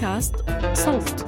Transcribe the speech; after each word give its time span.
بودكاست 0.00 0.34
صوت. 0.72 1.26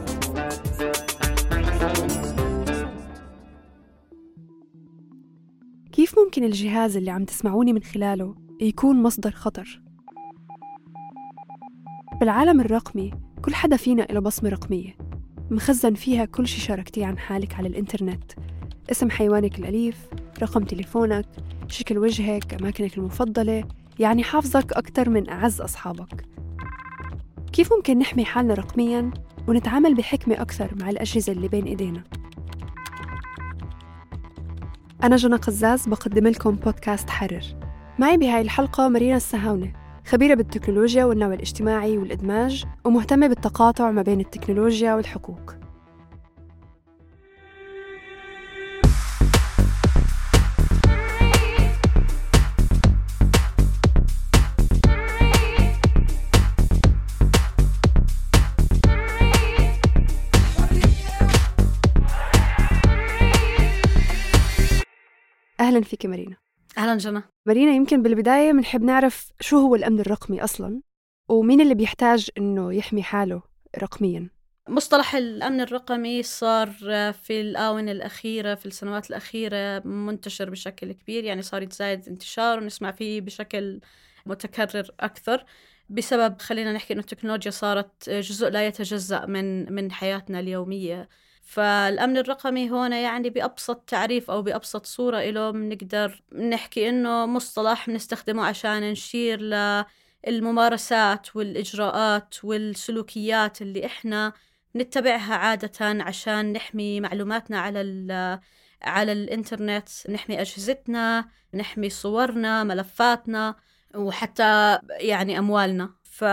كيف 5.93 6.19
ممكن 6.19 6.45
الجهاز 6.45 6.97
اللي 6.97 7.11
عم 7.11 7.25
تسمعوني 7.25 7.73
من 7.73 7.83
خلاله 7.83 8.35
يكون 8.61 9.03
مصدر 9.03 9.31
خطر؟ 9.31 9.83
بالعالم 12.21 12.61
الرقمي 12.61 13.11
كل 13.45 13.55
حدا 13.55 13.77
فينا 13.77 14.03
له 14.03 14.21
بصمة 14.21 14.49
رقمية. 14.49 14.97
مخزن 15.51 15.95
فيها 15.95 16.25
كل 16.25 16.47
شي 16.47 16.61
شاركتيه 16.61 17.07
عن 17.07 17.19
حالك 17.19 17.55
على 17.55 17.69
الإنترنت. 17.69 18.33
اسم 18.91 19.11
حيوانك 19.11 19.59
الأليف 19.59 20.09
رقم 20.43 20.65
تليفونك 20.65 21.27
شكل 21.69 21.99
وجهك 21.99 22.55
أماكنك 22.55 22.99
المفضلة. 22.99 23.65
يعني 23.99 24.23
حافظك 24.23 24.73
أكتر 24.73 25.11
من 25.11 25.29
أعز 25.29 25.61
أصحابك. 25.61 26.33
كيف 27.53 27.73
ممكن 27.73 27.99
نحمي 27.99 28.25
حالنا 28.25 28.55
رقمياً 28.55 29.11
ونتعامل 29.49 29.95
بحكمة 29.95 30.43
أكثر 30.43 30.75
مع 30.81 30.91
الأجهزة 30.91 31.33
اللي 31.33 31.49
بين 31.49 31.65
إيدينا؟ 31.65 32.03
أنا 35.03 35.17
جنى 35.17 35.37
قزاز 35.37 35.89
بقدم 35.89 36.27
لكم 36.27 36.51
بودكاست 36.51 37.11
حرر 37.11 37.45
معي 37.99 38.17
بهاي 38.17 38.41
الحلقة 38.41 38.89
مارينا 38.89 39.17
السهاونة 39.17 39.73
خبيرة 40.07 40.35
بالتكنولوجيا 40.35 41.05
والنوع 41.05 41.35
الاجتماعي 41.35 41.99
والإدماج 41.99 42.65
ومهتمة 42.85 43.27
بالتقاطع 43.27 43.91
ما 43.91 44.03
بين 44.03 44.21
التكنولوجيا 44.21 44.95
والحقوق 44.95 45.55
أهلا 65.73 65.85
فيك 65.85 66.07
مارينا. 66.07 66.37
أهلا 66.79 66.97
جنى 66.97 67.23
مارينا 67.47 67.73
يمكن 67.73 68.03
بالبداية 68.03 68.53
بنحب 68.53 68.83
نعرف 68.83 69.33
شو 69.41 69.59
هو 69.59 69.75
الأمن 69.75 70.01
الرقمي 70.01 70.45
أصلا 70.45 70.81
ومين 71.29 71.61
اللي 71.61 71.75
بيحتاج 71.75 72.31
إنه 72.39 72.75
يحمي 72.75 73.03
حاله 73.03 73.43
رقميا؟ 73.79 74.31
مصطلح 74.69 75.15
الأمن 75.15 75.61
الرقمي 75.61 76.23
صار 76.23 76.71
في 77.13 77.41
الآونة 77.41 77.93
الأخيرة 77.93 78.55
في 78.55 78.67
السنوات 78.67 79.11
الأخيرة 79.11 79.83
منتشر 79.87 80.51
بشكل 80.51 80.93
كبير 80.93 81.25
يعني 81.25 81.43
صار 81.43 81.63
يتزايد 81.63 82.09
انتشار 82.09 82.59
ونسمع 82.59 82.91
فيه 82.91 83.21
بشكل 83.21 83.81
متكرر 84.27 84.91
أكثر 85.01 85.45
بسبب 85.89 86.41
خلينا 86.41 86.73
نحكي 86.73 86.93
إنه 86.93 87.01
التكنولوجيا 87.01 87.51
صارت 87.51 88.11
جزء 88.11 88.49
لا 88.49 88.67
يتجزأ 88.67 89.27
من 89.27 89.73
من 89.73 89.93
حياتنا 89.93 90.41
اليومية. 90.41 91.09
فالأمن 91.43 92.17
الرقمي 92.17 92.71
هون 92.71 92.93
يعني 92.93 93.31
بأبسط 93.31 93.77
تعريف 93.87 94.31
أو 94.31 94.43
بأبسط 94.43 94.87
صورة 94.87 95.21
له 95.21 95.51
بنقدر 95.51 96.23
نحكي 96.33 96.89
إنه 96.89 97.27
مصطلح 97.27 97.87
بنستخدمه 97.91 98.47
عشان 98.47 98.91
نشير 98.91 99.41
للممارسات 100.27 101.37
والإجراءات 101.37 102.35
والسلوكيات 102.45 103.63
اللي 103.63 103.87
إحنا 103.87 104.33
نتبعها 104.77 105.35
عادة 105.35 106.03
عشان 106.05 106.53
نحمي 106.53 107.01
معلوماتنا 107.01 107.59
على 107.61 107.81
على 108.83 109.13
الإنترنت 109.13 109.89
نحمي 110.11 110.41
أجهزتنا 110.41 111.29
نحمي 111.55 111.91
صورنا 111.91 112.65
ملفاتنا 112.65 113.57
وحتى 113.95 114.79
يعني 114.91 115.39
أموالنا. 115.39 115.95
ف 116.05 116.25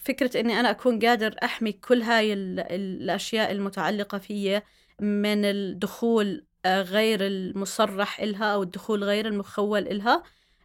فكرة 0.00 0.40
إني 0.40 0.60
أنا 0.60 0.70
أكون 0.70 0.98
قادر 0.98 1.36
أحمي 1.44 1.72
كل 1.72 2.02
هاي 2.02 2.32
الأشياء 2.32 3.52
المتعلقة 3.52 4.18
فيي 4.18 4.62
من 5.00 5.44
الدخول 5.44 6.44
آه، 6.64 6.82
غير 6.82 7.26
المصرح 7.26 8.20
إلها 8.20 8.44
أو 8.44 8.62
الدخول 8.62 9.04
غير 9.04 9.26
المخول 9.26 9.88
إلها. 9.88 10.22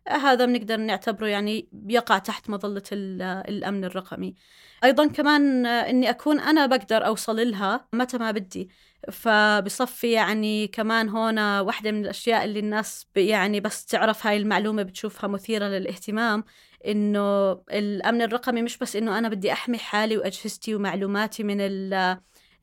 هذا 0.07 0.45
بنقدر 0.45 0.77
نعتبره 0.77 1.27
يعني 1.27 1.69
بيقع 1.71 2.17
تحت 2.17 2.49
مظلة 2.49 2.83
الأمن 2.91 3.85
الرقمي. 3.85 4.35
أيضا 4.83 5.07
كمان 5.07 5.65
آه، 5.65 5.89
إني 5.89 6.09
أكون 6.09 6.39
أنا 6.39 6.65
بقدر 6.65 7.05
أوصل 7.05 7.51
لها 7.51 7.87
متى 7.93 8.17
ما 8.17 8.31
بدي. 8.31 8.69
فبصفي 9.11 10.11
يعني 10.11 10.67
كمان 10.67 11.09
هون 11.09 11.39
واحدة 11.39 11.91
من 11.91 12.01
الأشياء 12.03 12.45
اللي 12.45 12.59
الناس 12.59 13.07
يعني 13.15 13.59
بس 13.59 13.85
تعرف 13.85 14.27
هاي 14.27 14.37
المعلومة 14.37 14.83
بتشوفها 14.83 15.27
مثيرة 15.27 15.65
للاهتمام. 15.65 16.43
إنه 16.87 17.51
الأمن 17.51 18.21
الرقمي 18.21 18.61
مش 18.61 18.77
بس 18.77 18.95
إنه 18.95 19.17
أنا 19.17 19.29
بدي 19.29 19.51
أحمي 19.51 19.77
حالي 19.77 20.17
وأجهزتي 20.17 20.75
ومعلوماتي 20.75 21.43
من 21.43 21.59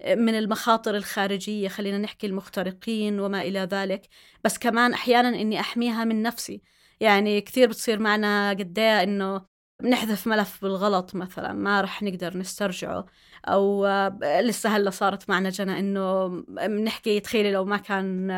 من 0.07 0.35
المخاطر 0.35 0.97
الخارجية 0.97 1.69
خلينا 1.69 1.99
نحكي 1.99 2.27
المخترقين 2.27 3.21
وما 3.21 3.43
إلى 3.43 3.61
ذلك 3.61 4.09
بس 4.45 4.59
كمان 4.59 4.93
أحيانا 4.93 5.29
إني 5.29 5.61
أحميها 5.61 6.05
من 6.05 6.23
نفسي. 6.23 6.63
يعني 7.01 7.41
كثير 7.41 7.69
بتصير 7.69 7.99
معنا 7.99 8.51
قديه 8.51 9.03
إنه 9.03 9.47
بنحذف 9.83 10.27
ملف 10.27 10.63
بالغلط 10.63 11.15
مثلا 11.15 11.53
ما 11.53 11.81
رح 11.81 12.03
نقدر 12.03 12.39
نسترجعه 12.39 13.07
أو 13.49 13.87
لسه 14.23 14.77
هلأ 14.77 14.91
صارت 14.91 15.29
معنا 15.31 15.51
جنى 15.51 15.79
إنه 15.79 16.29
بنحكي 16.49 17.21
تخيلي 17.21 17.53
لو 17.53 17.65
ما 17.65 17.77
كان 17.77 18.31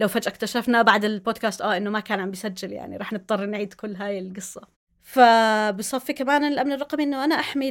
لو 0.00 0.08
فجأة 0.08 0.30
اكتشفنا 0.30 0.82
بعد 0.82 1.04
البودكاست 1.04 1.62
آه 1.62 1.76
إنه 1.76 1.90
ما 1.90 2.00
كان 2.00 2.20
عم 2.20 2.30
بيسجل 2.30 2.72
يعني 2.72 2.96
رح 2.96 3.12
نضطر 3.12 3.46
نعيد 3.46 3.74
كل 3.74 3.94
هاي 3.96 4.18
القصة. 4.18 4.77
فبصفي 5.08 6.12
كمان 6.12 6.44
الأمن 6.44 6.72
الرقمي 6.72 7.04
إنه 7.04 7.24
أنا 7.24 7.34
أحمي 7.34 7.68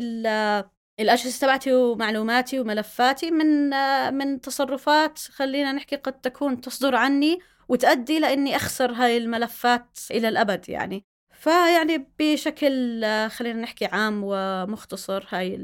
الأجهزة 0.99 1.39
تبعتي 1.39 1.73
ومعلوماتي 1.73 2.59
وملفاتي 2.59 3.31
من 3.31 3.69
من 4.13 4.41
تصرفات 4.41 5.19
خلينا 5.19 5.71
نحكي 5.71 5.95
قد 5.95 6.21
تكون 6.21 6.61
تصدر 6.61 6.95
عني 6.95 7.39
وتؤدي 7.69 8.19
لإني 8.19 8.55
أخسر 8.55 8.91
هاي 8.91 9.17
الملفات 9.17 9.97
إلى 10.11 10.29
الأبد 10.29 10.69
يعني. 10.69 11.05
فيعني 11.33 12.07
بشكل 12.19 13.05
خلينا 13.29 13.61
نحكي 13.61 13.85
عام 13.85 14.21
ومختصر 14.23 15.25
هاي 15.29 15.55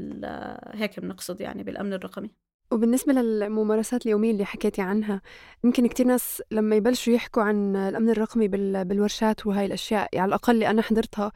هيك 0.74 1.00
بنقصد 1.00 1.40
يعني 1.40 1.62
بالأمن 1.62 1.92
الرقمي. 1.92 2.30
وبالنسبة 2.70 3.12
للممارسات 3.12 4.06
اليومية 4.06 4.30
اللي 4.30 4.44
حكيتي 4.44 4.82
عنها 4.82 5.22
يمكن 5.64 5.86
كتير 5.86 6.06
ناس 6.06 6.42
لما 6.50 6.76
يبلشوا 6.76 7.12
يحكوا 7.12 7.42
عن 7.42 7.76
الأمن 7.76 8.10
الرقمي 8.10 8.48
بالورشات 8.48 9.46
وهاي 9.46 9.66
الأشياء 9.66 10.08
يعني 10.12 10.20
على 10.20 10.28
الأقل 10.28 10.54
اللي 10.54 10.70
أنا 10.70 10.82
حضرتها 10.82 11.32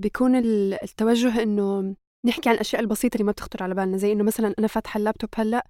بيكون 0.00 0.36
التوجه 0.36 1.42
إنه 1.42 1.94
نحكي 2.24 2.48
عن 2.48 2.54
الأشياء 2.54 2.82
البسيطة 2.82 3.14
اللي 3.14 3.24
ما 3.24 3.32
بتخطر 3.32 3.62
على 3.62 3.74
بالنا 3.74 3.96
زي 3.96 4.12
إنه 4.12 4.24
مثلا 4.24 4.54
أنا 4.58 4.66
فاتحة 4.66 4.98
اللابتوب 4.98 5.30
هلأ 5.36 5.66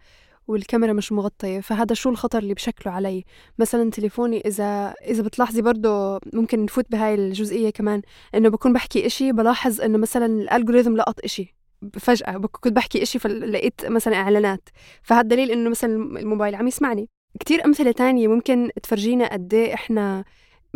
والكاميرا 0.49 0.93
مش 0.93 1.13
مغطية 1.13 1.61
فهذا 1.61 1.95
شو 1.95 2.11
الخطر 2.11 2.39
اللي 2.39 2.55
بشكله 2.55 2.93
علي؟ 2.93 3.25
مثلا 3.59 3.91
تليفوني 3.91 4.41
إذا 4.41 4.95
إذا 5.05 5.23
بتلاحظي 5.23 5.63
برضه 5.63 6.21
ممكن 6.33 6.65
نفوت 6.65 6.91
بهاي 6.91 7.15
الجزئية 7.15 7.71
كمان 7.71 8.03
إنه 8.35 8.49
بكون 8.49 8.73
بحكي 8.73 9.07
إشي 9.07 9.33
بلاحظ 9.33 9.81
إنه 9.81 9.99
مثلا 9.99 10.27
الألجوريثم 10.27 10.97
لقط 10.97 11.25
إشي 11.25 11.57
فجأة 11.93 12.33
كنت 12.39 12.73
بحكي 12.73 13.03
إشي 13.03 13.19
فلقيت 13.19 13.87
مثلا 13.87 14.17
إعلانات 14.17 14.69
فهذا 15.03 15.23
دليل 15.23 15.51
إنه 15.51 15.71
مثلا 15.71 16.19
الموبايل 16.21 16.55
عم 16.55 16.67
يسمعني. 16.67 17.09
كتير 17.41 17.65
أمثلة 17.65 17.93
تانية 17.93 18.29
ممكن 18.29 18.71
تفرجينا 18.83 19.33
قد 19.33 19.55
إيه 19.55 19.75
إحنا 19.75 20.25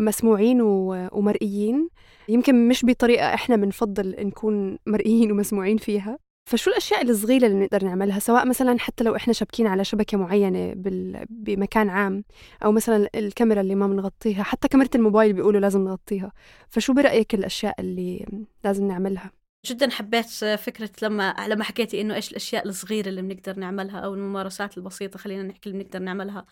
مسموعين 0.01 0.61
ومرئيين. 0.63 1.89
يمكن 2.29 2.69
مش 2.69 2.85
بطريقة 2.85 3.35
إحنا 3.35 3.57
بنفضل 3.57 4.17
نكون 4.19 4.79
مرئيين 4.87 5.33
ومسموعين 5.33 5.77
فيها. 5.77 6.19
فشو 6.51 6.71
الأشياء 6.71 7.03
الصغيرة 7.03 7.47
اللي 7.47 7.59
بنقدر 7.59 7.85
نعملها؟ 7.85 8.19
سواء 8.19 8.47
مثلا 8.47 8.79
حتى 8.79 9.05
لو 9.05 9.17
إحنا 9.17 9.33
شابكين 9.33 9.67
على 9.67 9.85
شبكة 9.85 10.19
معينة 10.19 10.73
بال... 10.75 11.27
بمكان 11.31 11.89
عام 11.89 12.25
أو 12.65 12.73
مثلا 12.73 13.09
الكاميرا 13.15 13.61
اللي 13.61 13.75
ما 13.75 13.87
بنغطيها 13.87 14.43
حتى 14.43 14.69
كاميرا 14.69 14.89
الموبايل 14.95 15.33
بيقولوا 15.33 15.61
لازم 15.61 15.85
نغطيها. 15.85 16.33
فشو 16.69 16.93
برأيك 16.93 17.35
الأشياء 17.35 17.81
اللي 17.81 18.27
لازم 18.65 18.89
نعملها؟ 18.89 19.31
جدا 19.67 19.91
حبيت 19.91 20.27
فكرة 20.59 20.91
لما 21.03 21.35
لما 21.49 21.65
حكيتي 21.65 22.01
إنه 22.01 22.15
إيش 22.15 22.31
الأشياء 22.31 22.69
الصغيرة 22.69 23.09
اللي 23.09 23.23
بنقدر 23.23 23.59
نعملها 23.59 23.99
أو 23.99 24.15
الممارسات 24.15 24.79
البسيطة 24.79 25.19
خلينا 25.19 25.43
نحكي 25.43 25.71
اللي 25.71 25.85
بنقدر 25.85 25.99
نعملها. 25.99 26.47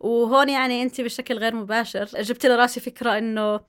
وهون 0.00 0.48
يعني 0.48 0.82
أنت 0.82 1.00
بشكل 1.00 1.38
غير 1.38 1.54
مباشر 1.56 2.04
جبت 2.04 2.46
لي 2.46 2.54
راسي 2.56 2.80
فكرة 2.80 3.18
إنه 3.18 3.60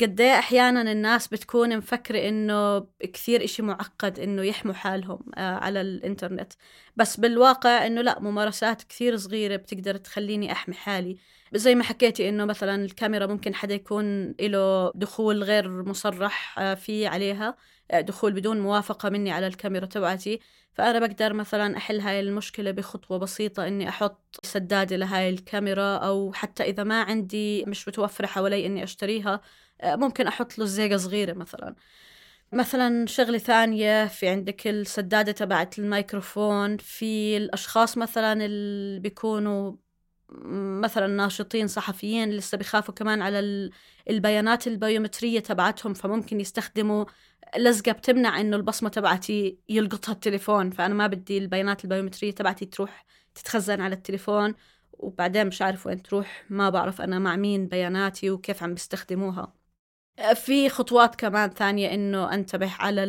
قد 0.00 0.20
إيه 0.20 0.38
أحيانا 0.38 0.92
الناس 0.92 1.28
بتكون 1.28 1.76
مفكرة 1.76 2.28
إنه 2.28 2.80
كثير 3.12 3.44
إشي 3.44 3.62
معقد 3.62 4.18
إنه 4.18 4.42
يحموا 4.42 4.74
حالهم 4.74 5.18
آه، 5.36 5.54
على 5.54 5.80
الإنترنت. 5.80 6.52
بس 6.96 7.16
بالواقع 7.20 7.86
إنه 7.86 8.00
لا 8.02 8.20
ممارسات 8.20 8.82
كثير 8.82 9.16
صغيرة 9.16 9.56
بتقدر 9.56 9.96
تخليني 9.96 10.52
أحمي 10.52 10.74
حالي. 10.74 11.18
زي 11.54 11.74
ما 11.74 11.84
حكيتي 11.84 12.28
إنه 12.28 12.44
مثلا 12.44 12.84
الكاميرا 12.84 13.26
ممكن 13.26 13.54
حدا 13.54 13.74
يكون 13.74 14.34
له 14.40 14.92
دخول 14.94 15.42
غير 15.44 15.84
مصرح 15.84 16.58
آه، 16.58 16.74
فيه 16.74 17.08
عليها. 17.08 17.56
دخول 17.92 18.32
بدون 18.32 18.60
موافقة 18.60 19.08
مني 19.08 19.30
على 19.32 19.46
الكاميرا 19.46 19.86
تبعتي 19.86 20.40
فأنا 20.72 20.98
بقدر 20.98 21.32
مثلا 21.32 21.76
أحل 21.76 22.00
هاي 22.00 22.20
المشكلة 22.20 22.70
بخطوة 22.70 23.18
بسيطة 23.18 23.66
إني 23.68 23.88
أحط 23.88 24.40
سدادة 24.46 24.96
لهاي 24.96 25.28
الكاميرا 25.30 25.96
أو 25.96 26.32
حتى 26.32 26.62
إذا 26.62 26.84
ما 26.84 27.02
عندي 27.02 27.64
مش 27.64 27.88
متوفرة 27.88 28.26
حوالي 28.26 28.66
إني 28.66 28.84
أشتريها 28.84 29.40
آه، 29.80 29.96
ممكن 29.96 30.26
أحط 30.26 30.58
له 30.58 30.64
زيقة 30.64 30.96
صغيرة 30.96 31.32
مثلا. 31.32 31.74
مثلا 32.52 33.06
شغلة 33.06 33.38
ثانية 33.38 34.06
في 34.06 34.28
عندك 34.28 34.66
السدادة 34.68 35.32
تبعت 35.32 35.78
الميكروفون 35.78 36.76
في 36.76 37.36
الأشخاص 37.36 37.98
مثلا 37.98 38.44
اللي 38.46 39.00
بيكونوا 39.00 39.72
مثلا 40.82 41.06
ناشطين 41.06 41.66
صحفيين 41.66 42.30
لسه 42.30 42.58
بيخافوا 42.58 42.94
كمان 42.94 43.22
على 43.22 43.70
البيانات 44.10 44.66
البيومترية 44.66 45.40
تبعتهم 45.40 45.94
فممكن 45.94 46.40
يستخدموا 46.40 47.04
لزقة 47.56 47.92
بتمنع 47.92 48.40
إنه 48.40 48.56
البصمة 48.56 48.88
تبعتي 48.88 49.58
يلقطها 49.68 50.12
التليفون. 50.12 50.70
فأنا 50.70 50.94
ما 50.94 51.06
بدي 51.06 51.38
البيانات 51.38 51.84
البيومترية 51.84 52.30
تبعتي 52.34 52.66
تروح 52.66 53.04
تتخزن 53.34 53.80
على 53.80 53.94
التليفون 53.94 54.54
وبعدين 54.92 55.46
مش 55.46 55.62
عارف 55.62 55.86
وين 55.86 56.02
تروح 56.02 56.44
ما 56.50 56.70
بعرف 56.70 57.00
أنا 57.00 57.18
مع 57.18 57.36
مين 57.36 57.68
بياناتي 57.68 58.30
وكيف 58.30 58.62
عم 58.62 58.74
بيستخدموها 58.74 59.52
في 60.34 60.68
خطوات 60.68 61.14
كمان 61.14 61.50
ثانية 61.50 61.94
إنه 61.94 62.34
أنتبه 62.34 62.72
على 62.78 63.04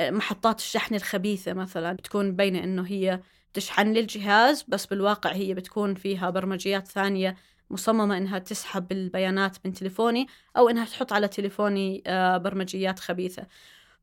محطات 0.00 0.58
الشحن 0.58 0.94
الخبيثة 0.94 1.52
مثلا 1.52 1.92
بتكون 1.92 2.28
مبينة 2.28 2.64
إنه 2.64 2.86
هي 2.86 3.20
تشحن 3.54 3.92
لي 3.92 4.00
الجهاز 4.00 4.64
بس 4.68 4.86
بالواقع 4.86 5.32
هي 5.32 5.54
بتكون 5.54 5.94
فيها 5.94 6.30
برمجيات 6.30 6.88
ثانية 6.88 7.36
مصممة 7.70 8.16
إنها 8.16 8.38
تسحب 8.38 8.92
البيانات 8.92 9.56
من 9.64 9.72
تليفوني 9.72 10.26
أو 10.56 10.68
إنها 10.68 10.84
تحط 10.84 11.12
على 11.12 11.28
تليفوني 11.28 12.02
آه، 12.06 12.36
برمجيات 12.36 12.98
خبيثة. 13.00 13.46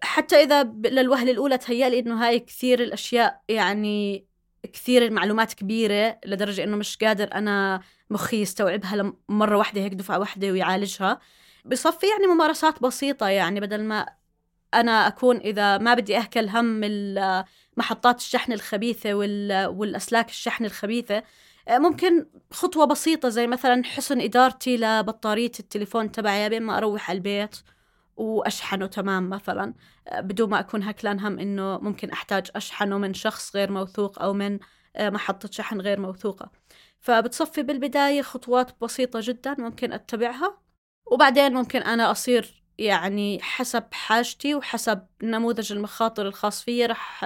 حتى 0.01 0.36
إذا 0.36 0.63
للوهلة 0.63 1.31
الأولى 1.31 1.57
تهيألي 1.57 2.00
إنه 2.00 2.27
هاي 2.27 2.39
كثير 2.39 2.83
الأشياء 2.83 3.42
يعني 3.50 4.25
كثير 4.74 5.06
المعلومات 5.06 5.54
كبيرة 5.54 6.19
لدرجة 6.25 6.63
إنه 6.63 6.77
مش 6.77 6.97
قادر 6.97 7.33
أنا 7.33 7.81
مخي 8.09 8.42
يستوعبها 8.42 9.13
مرة 9.30 9.57
واحدة 9.57 9.81
هيك 9.81 9.94
دفعة 9.94 10.19
واحدة 10.19 10.51
ويعالجها. 10.51 11.19
بصفي 11.65 12.06
يعني 12.07 12.27
ممارسات 12.27 12.83
بسيطة 12.83 13.27
يعني 13.27 13.59
بدل 13.59 13.83
ما 13.83 14.06
أنا 14.73 15.07
أكون 15.07 15.38
إذا 15.38 15.77
ما 15.77 15.94
بدي 15.94 16.18
أهكل 16.18 16.50
هم 16.50 16.81
محطات 17.77 18.19
الشحن 18.19 18.53
الخبيثة 18.53 19.13
والأسلاك 19.68 20.29
الشحن 20.29 20.65
الخبيثة 20.65 21.23
آه، 21.68 21.77
ممكن 21.77 22.25
خطوة 22.51 22.85
بسيطة 22.85 23.29
زي 23.29 23.47
مثلا 23.47 23.83
حسن 23.83 24.21
إدارتي 24.21 24.77
لبطارية 24.77 25.51
التليفون 25.59 26.12
تبعي 26.12 26.50
بين 26.50 26.63
ما 26.63 26.77
أروح 26.77 27.09
على 27.09 27.18
البيت 27.18 27.56
وأشحنه 28.18 28.85
تمام 28.85 29.29
مثلا 29.29 29.73
آه، 30.07 30.21
بدون 30.21 30.50
ما 30.50 30.59
أكون 30.59 30.83
هكلان 30.83 31.19
هم 31.19 31.39
إنه 31.39 31.77
ممكن 31.77 32.09
أحتاج 32.12 32.47
أشحنه 32.56 32.97
من 32.97 33.13
شخص 33.13 33.56
غير 33.56 33.71
موثوق 33.71 34.21
أو 34.21 34.33
من 34.33 34.59
آه، 34.95 35.09
محطة 35.09 35.50
شحن 35.51 35.81
غير 35.81 36.00
موثوقة. 36.00 36.51
فبتصفي 37.00 37.63
بالبداية 37.63 38.21
خطوات 38.21 38.81
بسيطة 38.81 39.19
جدا 39.23 39.56
ممكن 39.59 39.94
أتبعها 39.94 40.57
وبعدين 41.06 41.53
ممكن 41.53 41.81
أنا 41.81 42.12
أصير 42.12 42.60
يعني 42.81 43.42
حسب 43.42 43.83
حاجتي 43.92 44.56
وحسب 44.56 45.06
نموذج 45.24 45.72
المخاطر 45.72 46.28
الخاص 46.28 46.63
فيي 46.63 46.86
رح 46.86 47.25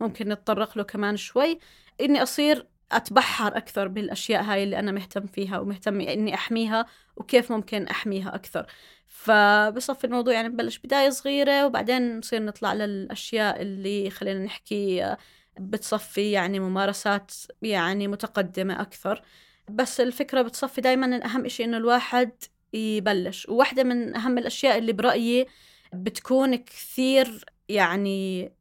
ممكن 0.00 0.28
نتطرق 0.28 0.78
له 0.78 0.84
كمان 0.84 1.16
شوي. 1.16 1.58
إني 2.00 2.22
أصير 2.22 2.66
أتبحر 2.92 3.56
أكثر 3.56 3.88
بالأشياء 3.88 4.42
هاي 4.42 4.64
اللي 4.64 4.78
أنا 4.78 4.92
مهتم 4.92 5.26
فيها 5.26 5.58
ومهتم 5.58 6.00
إني 6.00 6.34
أحميها 6.34 6.86
وكيف 7.16 7.52
ممكن 7.52 7.86
أحميها 7.86 8.34
أكثر. 8.34 8.66
فبصفي 9.06 10.04
الموضوع 10.04 10.34
يعني 10.34 10.48
ببلش 10.48 10.78
بداية 10.78 11.10
صغيرة 11.10 11.66
وبعدين 11.66 12.18
نصير 12.18 12.42
نطلع 12.44 12.72
للأشياء 12.74 13.62
اللي 13.62 14.10
خلينا 14.10 14.44
نحكي 14.44 15.16
بتصفي 15.60 16.32
يعني 16.32 16.60
ممارسات 16.60 17.32
يعني 17.62 18.08
متقدمة 18.08 18.80
أكثر. 18.80 19.22
بس 19.70 20.00
الفكرة 20.00 20.42
بتصفي 20.42 20.80
دايما 20.80 21.24
أهم 21.24 21.44
إشي 21.44 21.64
إنه 21.64 21.76
الواحد 21.76 22.30
يبلش. 22.74 23.48
وواحدة 23.48 23.84
من 23.84 24.16
أهم 24.16 24.38
الأشياء 24.38 24.78
اللي 24.78 24.92
برأيي 24.92 25.46
بتكون 25.94 26.56
كثير 26.56 27.44
يعني 27.68 28.52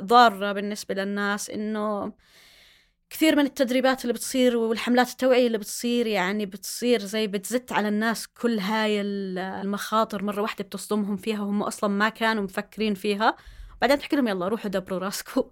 ضارة 0.00 0.52
بالنسبة 0.52 0.94
للناس 0.94 1.50
إنه 1.50 2.12
كثير 3.10 3.36
من 3.36 3.44
التدريبات 3.46 4.02
اللي 4.02 4.12
بتصير 4.12 4.56
والحملات 4.56 5.08
التوعية 5.08 5.46
اللي 5.46 5.58
بتصير 5.58 6.06
يعني 6.06 6.46
بتصير 6.46 7.00
زي 7.00 7.26
بتزت 7.26 7.72
على 7.72 7.88
الناس 7.88 8.26
كل 8.28 8.58
هاي 8.58 9.00
المخاطر. 9.00 10.24
مرة 10.24 10.42
واحدة 10.42 10.64
بتصدمهم 10.64 11.16
فيها 11.16 11.40
وهم 11.40 11.62
أصلا 11.62 11.90
ما 11.90 12.08
كانوا 12.08 12.42
مفكرين 12.42 12.94
فيها. 12.94 13.36
بعدين 13.80 13.98
تحكي 13.98 14.16
لهم 14.16 14.28
يلا 14.28 14.48
روحوا 14.48 14.70
دبروا 14.70 14.98
راسكم. 14.98 15.42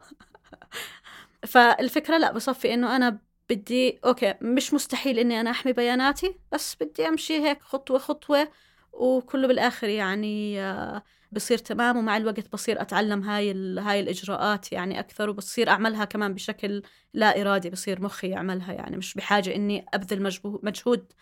فالفكرة 1.46 2.18
لا 2.18 2.32
بصفي 2.32 2.74
إنه 2.74 2.96
أنا 2.96 3.18
بدي 3.50 4.00
أوكي 4.04 4.34
مش 4.42 4.74
مستحيل 4.74 5.18
إني 5.18 5.40
أنا 5.40 5.50
أحمي 5.50 5.72
بياناتي 5.72 6.38
بس 6.52 6.76
بدي 6.80 7.08
أمشي 7.08 7.38
هيك 7.38 7.62
خطوة 7.62 7.98
خطوة 7.98 8.48
وكله 8.92 9.48
بالآخر 9.48 9.88
يعني 9.88 10.60
آه 10.62 11.02
بصير 11.32 11.58
تمام 11.58 11.96
ومع 11.96 12.16
الوقت 12.16 12.52
بصير 12.52 12.80
أتعلم 12.80 13.22
هاي 13.22 13.52
هاي 13.78 14.00
الإجراءات 14.00 14.72
يعني 14.72 15.00
أكثر 15.00 15.30
وبصير 15.30 15.68
أعملها 15.68 16.04
كمان 16.04 16.34
بشكل 16.34 16.82
لا 17.14 17.40
إرادي 17.40 17.70
بصير 17.70 18.02
مخي 18.02 18.28
يعملها 18.28 18.72
يعني 18.72 18.96
مش 18.96 19.14
بحاجة 19.14 19.54
إني 19.54 19.86
أبذل 19.94 20.22
مجهود 20.22 21.12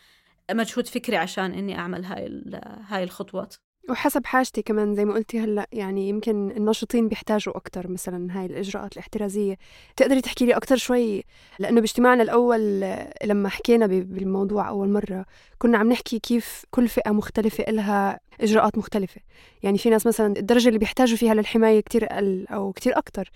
مجهود 0.50 0.86
فكري 0.88 1.16
عشان 1.16 1.52
إني 1.54 1.78
أعمل 1.78 2.04
هاي 2.04 2.42
هاي 2.88 3.02
الخطوات. 3.04 3.54
وحسب 3.90 4.26
حاجتي 4.26 4.62
كمان 4.62 4.94
زي 4.94 5.04
ما 5.04 5.14
قلتي 5.14 5.40
هلأ 5.40 5.68
يعني 5.72 6.08
يمكن 6.08 6.50
الناشطين 6.50 7.08
بيحتاجوا 7.08 7.56
أكثر 7.56 7.88
مثلا 7.88 8.38
هاي 8.40 8.46
الإجراءات 8.46 8.92
الاحترازية. 8.92 9.58
تقدري 9.96 10.20
تحكي 10.20 10.46
لي 10.46 10.56
أكثر 10.56 10.76
شوي 10.76 11.24
لأنه 11.58 11.80
باجتماعنا 11.80 12.22
الأول 12.22 12.84
لما 13.24 13.48
حكينا 13.48 13.86
بالموضوع 13.86 14.68
أول 14.68 14.88
مرة 14.88 15.26
كنا 15.58 15.78
عم 15.78 15.88
نحكي 15.88 16.18
كيف 16.18 16.64
كل 16.70 16.88
فئة 16.88 17.10
مختلفة 17.10 17.64
إلها 17.68 18.20
إجراءات 18.40 18.78
مختلفة. 18.78 19.20
يعني 19.62 19.78
في 19.78 19.90
ناس 19.90 20.06
مثلا 20.06 20.36
الدرجة 20.36 20.68
اللي 20.68 20.78
بيحتاجوا 20.78 21.16
فيها 21.16 21.34
للحماية 21.34 21.80
كتير 21.80 22.04
أقل 22.04 22.46
أو 22.50 22.72
كتير 22.72 22.98
أكثر 22.98 23.30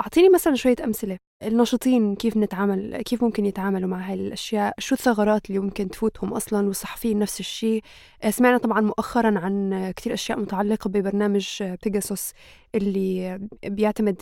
اعطيني 0.00 0.28
مثلا 0.28 0.54
شوية 0.54 0.76
أمثلة. 0.84 1.18
الناشطين 1.42 2.14
كيف 2.14 2.36
نتعامل 2.36 3.02
كيف 3.02 3.24
ممكن 3.24 3.46
يتعاملوا 3.46 3.88
مع 3.88 4.08
هاي 4.08 4.14
الأشياء؟ 4.14 4.74
شو 4.78 4.94
الثغرات 4.94 5.48
اللي 5.48 5.58
ممكن 5.58 5.88
تفوتهم 5.88 6.32
أصلا؟ 6.32 6.66
والصحفيين 6.66 7.18
نفس 7.18 7.40
الشيء. 7.40 7.82
سمعنا 8.30 8.58
طبعا 8.58 8.80
مؤخرا 8.80 9.38
عن 9.38 9.90
كثير 9.96 10.14
أشياء 10.14 10.38
متعلقة 10.38 10.88
ببرنامج 10.88 11.62
بيجاسوس 11.84 12.32
اللي 12.74 13.40
بيعتمد 13.64 14.16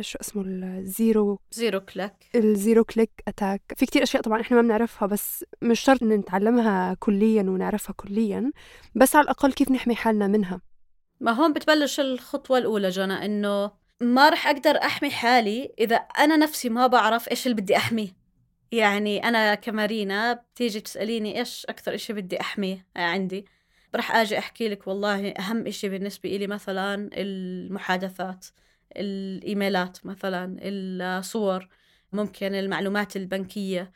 شو 0.00 0.18
اسمه 0.20 0.42
الزيرو 0.46 1.38
زيرو 1.52 1.80
كليك 1.80 2.12
الزيرو 2.34 2.84
كليك 2.84 3.10
اتاك 3.28 3.62
في 3.76 3.86
كثير 3.86 4.02
أشياء 4.02 4.22
طبعا 4.22 4.40
إحنا 4.40 4.56
ما 4.56 4.62
بنعرفها 4.62 5.08
بس 5.08 5.44
مش 5.62 5.80
شرط 5.80 6.02
نتعلمها 6.02 6.94
كليا 6.94 7.42
ونعرفها 7.42 7.94
كليا 7.96 8.52
بس 8.94 9.16
على 9.16 9.24
الأقل 9.24 9.52
كيف 9.52 9.70
نحمي 9.70 9.94
حالنا 9.94 10.26
منها. 10.26 10.60
ما 11.20 11.32
هون 11.32 11.52
بتبلش 11.52 12.00
الخطوة 12.00 12.58
الأولى 12.58 12.88
جانا 12.88 13.24
إنه 13.24 13.70
ما 14.00 14.28
رح 14.28 14.46
أقدر 14.46 14.70
أحمي 14.76 15.10
حالي 15.10 15.74
إذا 15.78 15.96
أنا 15.96 16.36
نفسي 16.36 16.68
ما 16.68 16.86
بعرف 16.86 17.28
إيش 17.30 17.46
اللي 17.46 17.62
بدي 17.62 17.76
أحميه. 17.76 18.08
يعني 18.72 19.24
أنا 19.24 19.54
كمارينا 19.54 20.32
بتيجي 20.32 20.80
تسأليني 20.80 21.38
إيش 21.38 21.66
أكثر 21.68 21.94
إشي 21.94 22.12
بدي 22.12 22.40
أحميه 22.40 22.86
عندي 22.96 23.46
رح 23.96 24.16
أجي 24.16 24.38
أحكي 24.38 24.68
لك 24.68 24.86
والله 24.86 25.30
أهم 25.30 25.66
إشي 25.66 25.88
بالنسبة 25.88 26.36
إلي 26.36 26.46
مثلا 26.46 27.10
المحادثات 27.14 28.46
الإيميلات 28.96 30.06
مثلا 30.06 30.56
الصور 30.62 31.68
ممكن 32.12 32.54
المعلومات 32.54 33.16
البنكية. 33.16 33.92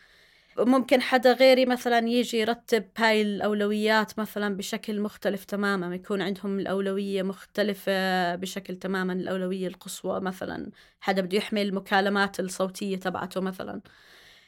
ممكن 0.59 1.01
حدا 1.03 1.33
غيري 1.33 1.67
مثلا 1.67 2.09
يجي 2.09 2.39
يرتب 2.39 2.85
هاي 2.99 3.23
الأولويات 3.23 4.19
مثلا 4.19 4.57
بشكل 4.57 5.01
مختلف 5.01 5.45
تماما 5.45 5.95
يكون 5.95 6.23
عندهم 6.23 6.59
الأولوية 6.59 7.23
مختلفة 7.23 8.35
بشكل 8.35 8.77
تماما 8.77 9.13
الأولوية 9.13 9.67
القصوى 9.67 10.21
مثلا. 10.21 10.71
حدا 11.01 11.23
بده 11.23 11.37
يحمي 11.39 11.63
المكالمات 11.63 12.41
الصوتية 12.41 12.97
تبعته 12.97 13.41
مثلا. 13.41 13.81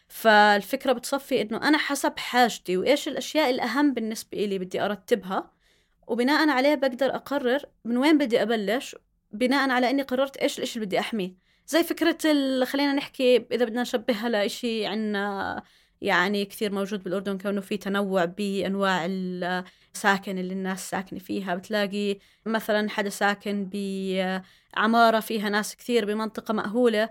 فالفكرة 0.08 0.92
بتصفي 0.92 1.42
إنه 1.42 1.68
أنا 1.68 1.78
حسب 1.78 2.18
حاجتي 2.18 2.76
وإيش 2.76 3.08
الأشياء 3.08 3.50
الأهم 3.50 3.94
بالنسبة 3.94 4.38
إلي 4.44 4.58
بدي 4.58 4.80
أرتبها. 4.84 5.50
وبناء 6.06 6.49
عليه 6.49 6.75
بقدر 6.75 7.14
أقرر 7.14 7.62
من 7.84 7.96
وين 7.96 8.18
بدي 8.18 8.42
أبلش 8.42 8.96
بناء 9.32 9.70
على 9.70 9.90
إني 9.90 10.02
قررت 10.02 10.37
إيش 10.37 10.58
الإشي 10.58 10.76
اللي 10.76 10.87
بدي 10.87 10.99
أحميه. 11.00 11.34
زي 11.66 11.82
فكرة 11.82 12.18
خلينا 12.64 12.92
نحكي 12.92 13.37
إذا 13.52 13.64
بدنا 13.64 13.82
نشبهها 13.82 14.28
لإشي 14.28 14.87
عنا 14.87 15.62
يعني 16.04 16.44
كثير 16.44 16.73
موجود 16.73 17.04
بالأردن 17.04 17.38
كونه 17.38 17.61
في 17.61 17.76
تنوع 17.76 18.25
بأنواع 18.25 19.06
الساكن 19.06 20.38
اللي 20.38 20.52
الناس 20.54 20.90
ساكنة 20.90 21.18
فيها. 21.18 21.54
بتلاقي 21.54 22.18
مثلا 22.46 22.90
حدا 22.90 23.08
ساكن 23.08 23.70
بعمارة 23.73 25.20
فيها 25.20 25.49
ناس 25.49 25.76
كثير 25.76 26.04
بمنطقة 26.04 26.54
مأهولة. 26.54 27.08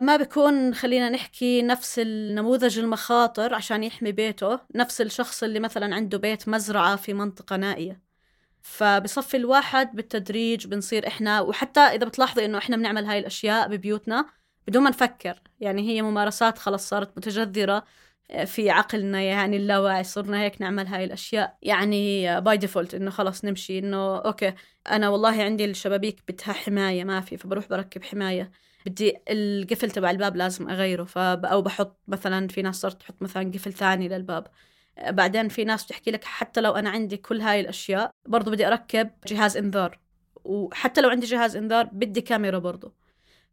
ما 0.00 0.16
بيكون 0.16 0.74
خلينا 0.74 1.10
نحكي 1.10 1.62
نفس 1.62 1.98
النموذج 1.98 2.78
المخاطر 2.78 3.54
عشان 3.54 3.84
يحمي 3.84 4.12
بيته 4.12 4.60
نفس 4.74 5.00
الشخص 5.00 5.42
اللي 5.42 5.60
مثلا 5.60 5.94
عنده 5.94 6.18
بيت 6.18 6.48
مزرعة 6.48 6.96
في 6.96 7.14
منطقة 7.14 7.56
نائية. 7.56 8.00
فبصفي 8.62 9.36
الواحد 9.36 9.96
بالتدريج 9.96 10.66
بنصير 10.66 11.06
إحنا 11.06 11.40
وحتى 11.40 11.80
إذا 11.80 12.06
بتلاحظي 12.06 12.44
إنه 12.44 12.58
إحنا 12.58 12.76
بنعمل 12.76 13.04
هاي 13.04 13.18
الأشياء 13.18 13.68
ببيوتنا 13.68 14.26
بدون 14.68 14.82
ما 14.82 14.90
نفكر. 14.90 15.42
يعني 15.60 15.82
هي 15.88 16.02
ممارسات 16.02 16.58
خلص 16.58 16.88
صارت 16.88 17.18
متجذرة. 17.18 17.84
في 18.44 18.70
عقلنا 18.70 19.20
يعني 19.22 19.56
اللاواعي 19.56 20.04
صرنا 20.04 20.42
هيك 20.42 20.60
نعمل 20.60 20.86
هاي 20.86 21.04
الأشياء. 21.04 21.58
يعني 21.62 22.40
by 22.40 22.56
default 22.56 22.94
إنه 22.94 23.10
خلص 23.10 23.44
نمشي 23.44 23.78
إنه 23.78 24.16
okay 24.16 24.54
أنا 24.90 25.08
والله 25.08 25.42
عندي 25.42 25.64
الشبابيك 25.64 26.22
بدها 26.28 26.52
حماية 26.52 27.04
ما 27.04 27.20
في 27.20 27.36
فبروح 27.36 27.68
بركب 27.68 28.04
حماية. 28.04 28.50
بدي 28.86 29.18
القفل 29.28 29.90
تبع 29.90 30.10
الباب 30.10 30.36
لازم 30.36 30.70
أغيره 30.70 31.04
فب 31.04 31.44
أو 31.44 31.62
بحط 31.62 32.00
مثلا 32.08 32.48
في 32.48 32.62
ناس 32.62 32.76
صارت 32.80 33.00
تحط 33.00 33.22
مثلا 33.22 33.50
قفل 33.52 33.72
ثاني 33.72 34.08
للباب. 34.08 34.46
بعدين 35.08 35.48
في 35.48 35.64
ناس 35.64 35.84
بتحكي 35.84 36.10
لك 36.10 36.24
حتى 36.24 36.60
لو 36.60 36.72
أنا 36.72 36.90
عندي 36.90 37.16
كل 37.16 37.40
هاي 37.40 37.60
الأشياء 37.60 38.10
برضو 38.26 38.50
بدي 38.50 38.66
أركب 38.66 39.10
جهاز 39.26 39.56
إنذار. 39.56 39.98
وحتى 40.44 41.00
لو 41.00 41.08
عندي 41.08 41.26
جهاز 41.26 41.56
إنذار 41.56 41.84
بدي 41.92 42.20
كاميرا 42.20 42.58
برضو. 42.58 42.94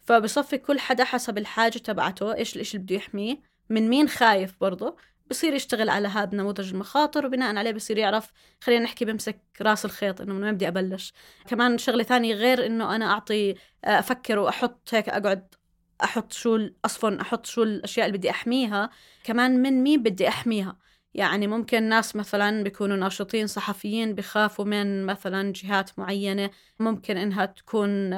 فبصفي 0.02 0.58
كل 0.58 0.80
حدا 0.80 1.04
حسب 1.04 1.38
الحاجة 1.38 1.78
تبعته 1.78 2.36
إيش 2.36 2.56
الإشي 2.56 2.78
اللي 2.78 2.86
بده 2.86 2.96
يحميه. 2.96 3.55
من 3.70 3.90
مين 3.90 4.10
خايف 4.10 4.56
برضه 4.62 4.96
بصير 5.30 5.54
يشتغل 5.54 5.90
على 5.90 6.08
هذا 6.08 6.36
نموذج 6.38 6.74
المخاطر 6.74 7.26
وبناء 7.26 7.56
عليه 7.56 7.72
بصير 7.72 7.98
يعرف 7.98 8.32
خلينا 8.62 8.84
نحكي 8.84 9.06
بمسك 9.06 9.42
راس 9.62 9.86
الخيط 9.86 10.22
إنه 10.22 10.34
من 10.34 10.44
وين 10.44 10.54
بدي 10.54 10.68
أبلش؟ 10.68 11.14
كمان 11.48 11.78
شغلة 11.78 12.04
ثانية 12.04 12.36
غير 12.36 12.66
إنه 12.66 12.96
أنا 12.96 13.12
أعطي 13.12 13.56
أفكر 13.84 14.40
وأحط 14.40 14.94
هيك 14.94 15.10
أقعد 15.10 15.56
أحط 16.04 16.34
شو 16.34 16.70
اصفن 16.86 17.20
أحط 17.20 17.46
شو 17.46 17.64
الأشياء 17.64 18.06
اللي 18.08 18.18
بدي 18.18 18.30
أحميها. 18.30 18.90
كمان 19.24 19.62
من 19.62 19.84
مين 19.84 20.04
بدي 20.04 20.28
أحميها؟ 20.28 20.78
يعني 21.14 21.48
ممكن 21.48 21.84
ناس 21.84 22.16
مثلا 22.16 22.64
بيكونوا 22.64 22.98
ناشطين 22.98 23.48
صحفيين 23.48 24.16
بخافوا 24.16 24.66
من 24.66 25.06
مثلا 25.06 25.54
جهات 25.54 26.00
معينة 26.00 26.50
ممكن 26.80 27.18
إنها 27.18 27.46
تكون 27.46 28.14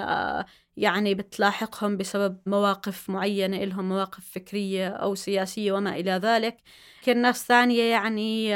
يعني 0.77 1.15
بتلاحقهم 1.15 1.97
بسبب 1.97 2.39
مواقف 2.45 3.09
معينة 3.09 3.57
إلهم 3.63 3.89
مواقف 3.89 4.29
فكرية 4.31 4.89
أو 4.89 5.15
سياسية 5.15 5.71
وما 5.71 5.95
إلى 5.95 6.11
ذلك. 6.11 6.57
كان 7.03 7.21
ناس 7.21 7.45
ثانية 7.47 7.83
يعني 7.83 8.51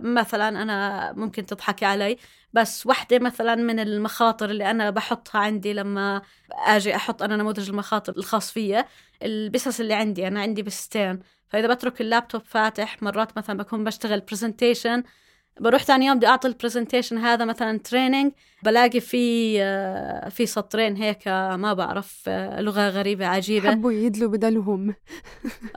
مثلا 0.00 0.48
أنا 0.62 1.12
ممكن 1.12 1.46
تضحكي 1.46 1.84
علي 1.84 2.16
بس 2.52 2.86
وحدة 2.86 3.18
مثلا 3.18 3.54
من 3.54 3.80
المخاطر 3.80 4.50
اللي 4.50 4.70
أنا 4.70 4.90
بحطها 4.90 5.38
عندي 5.40 5.72
لما 5.72 6.22
أجي 6.52 6.96
أحط 6.96 7.22
أنا 7.22 7.36
نموذج 7.36 7.68
المخاطر 7.70 8.16
الخاص 8.16 8.52
فيا 8.52 8.86
البسس 9.22 9.80
اللي 9.80 9.94
عندي 9.94 10.26
أنا 10.28 10.40
عندي 10.40 10.62
بستين. 10.62 11.20
فإذا 11.48 11.74
بترك 11.74 12.00
اللابتوب 12.00 12.42
فاتح 12.44 13.02
مرات 13.02 13.38
مثلا 13.38 13.58
بكون 13.58 13.84
بشتغل 13.84 14.20
presentation 14.20 15.02
بروح 15.60 15.82
ثاني 15.82 16.06
يوم 16.06 16.16
بدي 16.16 16.26
أعطي 16.26 16.48
ال 16.48 16.53
presentation 16.53 17.18
هذا 17.18 17.44
مثلا 17.44 17.78
training 17.78 18.32
بلاقي 18.62 19.00
في 19.00 19.56
آه، 19.62 20.28
في 20.28 20.46
سطرين 20.46 20.96
هيك 20.96 21.28
ما 21.28 21.72
بعرف 21.72 22.22
آه، 22.28 22.60
لغة 22.60 22.88
غريبة 22.88 23.26
عجيبة. 23.26 23.70
حبوا 23.70 23.92
يدلوا 23.92 24.30
بدلهم. 24.30 24.94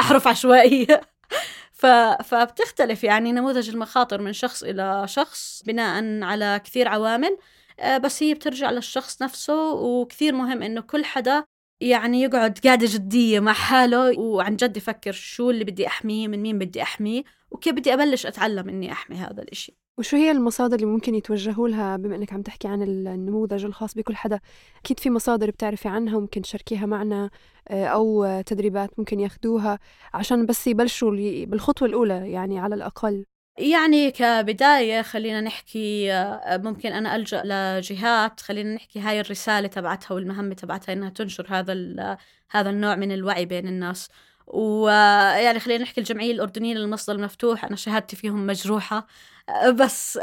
أحرف 0.00 0.28
عشوائيه 0.28 1.00
ف... 1.80 1.86
فبتختلف 2.24 3.04
يعني 3.04 3.32
نموذج 3.32 3.70
المخاطر 3.70 4.20
من 4.20 4.32
شخص 4.32 4.62
إلى 4.62 5.04
شخص 5.08 5.62
بناء 5.66 6.22
على 6.22 6.60
كثير 6.64 6.88
عوامل. 6.88 7.38
آه، 7.80 7.98
بس 7.98 8.22
هي 8.22 8.34
بترجع 8.34 8.70
للشخص 8.70 9.22
نفسه 9.22 9.72
وكثير 9.72 10.34
مهم 10.34 10.62
إنه 10.62 10.80
كل 10.80 11.04
حدا 11.04 11.44
يعني 11.80 12.22
يقعد 12.22 12.58
قاعدة 12.64 12.86
جدية 12.90 13.40
مع 13.40 13.52
حاله 13.52 14.18
وعن 14.18 14.56
جد 14.56 14.76
يفكر 14.76 15.12
شو 15.12 15.50
اللي 15.50 15.64
بدي 15.64 15.86
أحميه 15.86 16.28
من 16.28 16.42
مين 16.42 16.58
بدي 16.58 16.82
أحميه. 16.82 17.22
وكيف 17.54 17.74
بدي 17.74 17.94
أبلش 17.94 18.26
أتعلم 18.26 18.68
إني 18.68 18.92
أحمي 18.92 19.16
هذا 19.16 19.42
الإشي. 19.42 19.76
وشو 19.98 20.16
هي 20.16 20.30
المصادر 20.30 20.76
اللي 20.76 20.86
ممكن 20.86 21.14
يتوجهوا 21.14 21.68
لها؟ 21.68 21.96
بما 21.96 22.16
إنك 22.16 22.32
عم 22.32 22.42
تحكي 22.42 22.68
عن 22.68 22.82
النموذج 22.82 23.64
الخاص 23.64 23.94
بكل 23.94 24.16
حدا 24.16 24.40
أكيد 24.80 25.00
في 25.00 25.10
مصادر 25.10 25.50
بتعرفي 25.50 25.88
عنها 25.88 26.16
وممكن 26.16 26.42
تشاركيها 26.42 26.86
معنا 26.86 27.30
آه، 27.68 27.86
أو 27.86 28.40
تدريبات 28.46 28.90
ممكن 28.98 29.20
ياخذوها 29.20 29.78
عشان 30.14 30.46
بس 30.46 30.66
يبلشوا 30.66 31.10
بالخطوة 31.46 31.88
الأولى 31.88 32.32
يعني 32.32 32.58
على 32.58 32.74
الأقل. 32.74 33.24
يعني 33.58 34.10
كبداية 34.10 35.02
خلينا 35.02 35.40
نحكي 35.40 36.12
آه، 36.12 36.56
ممكن 36.56 36.92
أنا 36.92 37.16
ألجأ 37.16 37.42
لجهات 37.44 38.40
خلينا 38.40 38.74
نحكي 38.74 39.00
هاي 39.00 39.20
الرسالة 39.20 39.68
تبعتها 39.68 40.14
والمهمة 40.14 40.54
تبعتها 40.54 40.92
إنها 40.92 41.10
تنشر 41.10 41.46
هذا 41.48 41.72
هذا 42.50 42.70
النوع 42.70 42.96
من 42.96 43.12
الوعي 43.12 43.46
بين 43.46 43.68
الناس. 43.68 44.08
ويعني 44.46 45.60
خلينا 45.60 45.82
نحكي 45.82 46.00
الجمعية 46.00 46.32
الأردنية 46.32 46.74
للمصدر 46.74 47.14
المفتوح 47.16 47.64
أنا 47.64 47.76
شهادتي 47.76 48.16
فيهم 48.16 48.46
مجروحة. 48.46 49.06
بس 49.80 50.18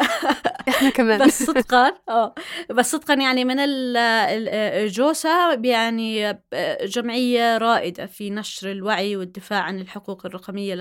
إحنا 0.69 0.89
كمان. 0.89 1.27
بس 1.27 1.43
صدقا 1.43 1.93
آه. 2.09 2.35
بس 2.69 2.91
صدقا 2.91 3.13
يعني 3.13 3.45
من 3.45 3.55
الجوسا 3.59 5.53
يعني 5.63 6.39
جمعية 6.83 7.57
رائدة 7.57 8.05
في 8.05 8.29
نشر 8.29 8.71
الوعي 8.71 9.15
والدفاع 9.15 9.59
عن 9.61 9.79
الحقوق 9.79 10.25
الرقمية 10.25 10.75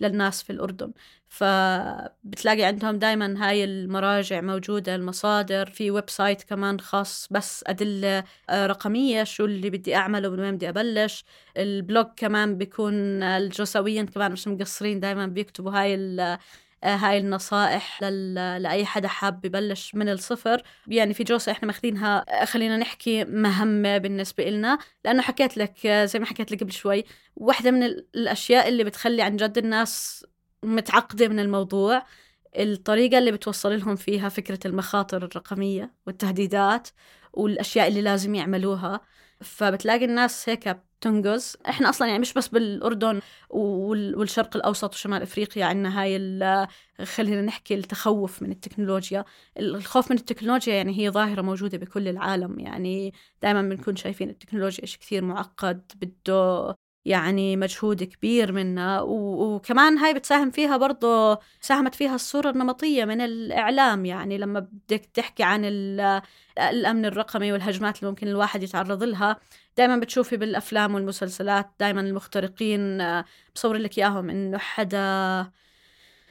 للناس 0.00 0.42
في 0.42 0.50
الأردن. 0.50 0.92
فبتلاقي 1.28 2.62
عندهم 2.64 2.98
دائما 2.98 3.48
هاي 3.48 3.64
المراجع 3.64 4.40
موجودة 4.40 4.94
المصادر 4.94 5.66
في 5.66 5.90
website 5.90 6.42
كمان 6.42 6.80
خاص 6.80 7.28
بس 7.30 7.64
أدلة 7.66 8.24
رقمية 8.50 9.24
شو 9.24 9.44
اللي 9.44 9.70
بدي 9.70 9.96
أعمله 9.96 10.28
ومن 10.28 10.40
وين 10.40 10.56
بدي 10.56 10.68
أبلش. 10.68 11.24
ال 11.56 11.66
blog 11.66 12.06
كمان 12.16 12.58
بيكون 12.58 13.22
الجوساويين 13.22 14.06
كمان 14.06 14.32
مش 14.32 14.48
مقصرين 14.48 15.00
دائما 15.00 15.26
بيكتبوا 15.26 15.72
هاي 15.72 16.16
آه، 16.20 16.38
هاي 16.84 17.18
النصائح. 17.18 18.02
لأي 18.02 18.86
حدا 18.86 19.08
حاب 19.08 19.44
يبلش 19.44 19.94
من 19.94 20.08
الصفر 20.08 20.62
يعني 20.86 21.14
في 21.14 21.24
جوسة 21.24 21.52
إحنا 21.52 21.66
ماخذينها 21.66 22.42
آه، 22.42 22.44
خلينا 22.44 22.76
نحكي 22.76 23.24
مهمة 23.24 23.98
بالنسبة 23.98 24.48
إلنا 24.48 24.78
لأنه 25.04 25.22
حكيت 25.22 25.56
لك 25.56 25.86
آه، 25.86 26.04
زي 26.04 26.18
ما 26.18 26.26
حكيت 26.26 26.52
لك 26.52 26.60
قبل 26.60 26.72
شوي 26.72 27.04
واحدة 27.36 27.70
من 27.70 27.82
الأشياء 27.82 28.68
اللي 28.68 28.84
بتخلي 28.84 29.22
عن 29.22 29.36
جد 29.36 29.58
الناس 29.58 30.26
متعقدة 30.62 31.28
من 31.28 31.40
الموضوع 31.40 32.06
الطريقة 32.56 33.18
اللي 33.18 33.32
بتوصل 33.32 33.78
لهم 33.78 33.96
فيها 33.96 34.28
فكرة 34.28 34.58
المخاطر 34.66 35.24
الرقمية 35.24 35.94
والتهديدات 36.06 36.88
والأشياء 37.32 37.88
اللي 37.88 38.02
لازم 38.02 38.34
يعملوها 38.34 39.00
فبتلاقي 39.40 40.04
الناس 40.04 40.48
هيك 40.48 40.76
تنقز 41.00 41.56
إحنا 41.68 41.88
أصلا 41.90 42.08
يعني 42.08 42.18
مش 42.20 42.32
بس 42.34 42.48
بالأردن 42.48 43.20
والشرق 43.50 44.56
الأوسط 44.56 44.94
وشمال 44.94 45.22
إفريقيا 45.22 45.64
عندنا 45.64 46.02
هاي 46.02 46.16
خلينا 47.04 47.42
نحكي 47.42 47.74
التخوف 47.74 48.42
من 48.42 48.50
التكنولوجيا. 48.52 49.24
الخوف 49.58 50.10
من 50.10 50.16
التكنولوجيا 50.18 50.74
يعني 50.74 50.98
هي 50.98 51.10
ظاهرة 51.10 51.42
موجودة 51.42 51.78
بكل 51.78 52.08
العالم. 52.08 52.60
يعني 52.60 53.14
دائما 53.42 53.62
بنكون 53.62 53.96
شايفين 53.96 54.30
التكنولوجيا 54.30 54.86
شيء 54.86 55.00
كثير 55.00 55.24
معقد 55.24 55.92
بده 55.96 56.74
يعني 57.04 57.56
مجهود 57.56 58.02
كبير 58.02 58.52
منا 58.52 59.00
وكمان 59.00 59.98
هاي 59.98 60.14
بتساهم 60.14 60.50
فيها 60.50 60.76
برضه 60.76 61.38
ساهمت 61.60 61.94
فيها 61.94 62.14
الصورة 62.14 62.50
النمطية 62.50 63.04
من 63.04 63.20
الإعلام. 63.20 64.04
يعني 64.04 64.38
لما 64.38 64.60
بدك 64.60 65.06
تحكي 65.14 65.42
عن 65.42 65.64
الأمن 66.58 67.04
الرقمي 67.04 67.52
والهجمات 67.52 67.98
اللي 67.98 68.10
ممكن 68.10 68.28
الواحد 68.28 68.62
يتعرض 68.62 69.02
لها 69.02 69.36
دائما 69.76 69.96
بتشوفي 69.96 70.36
بالأفلام 70.36 70.94
والمسلسلات 70.94 71.70
دائما 71.80 72.00
المخترقين 72.00 72.98
بصور 73.54 73.76
لك 73.76 73.98
إياهم 73.98 74.30
إنه 74.30 74.58
حدا 74.58 75.46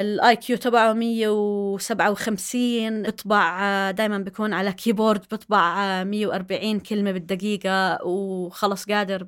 ال 0.01 0.36
IQ 0.36 0.58
تبعه 0.58 0.94
157 0.94 3.06
طبعا 3.06 3.92
دائما 3.92 4.18
بيكون 4.18 4.53
على 4.53 4.74
keyboard 4.74 5.22
بطبع 5.22 6.03
140 6.03 6.80
كلمة 6.80 7.12
بالدقيقة 7.12 8.06
وخلص 8.06 8.86
قادر 8.86 9.27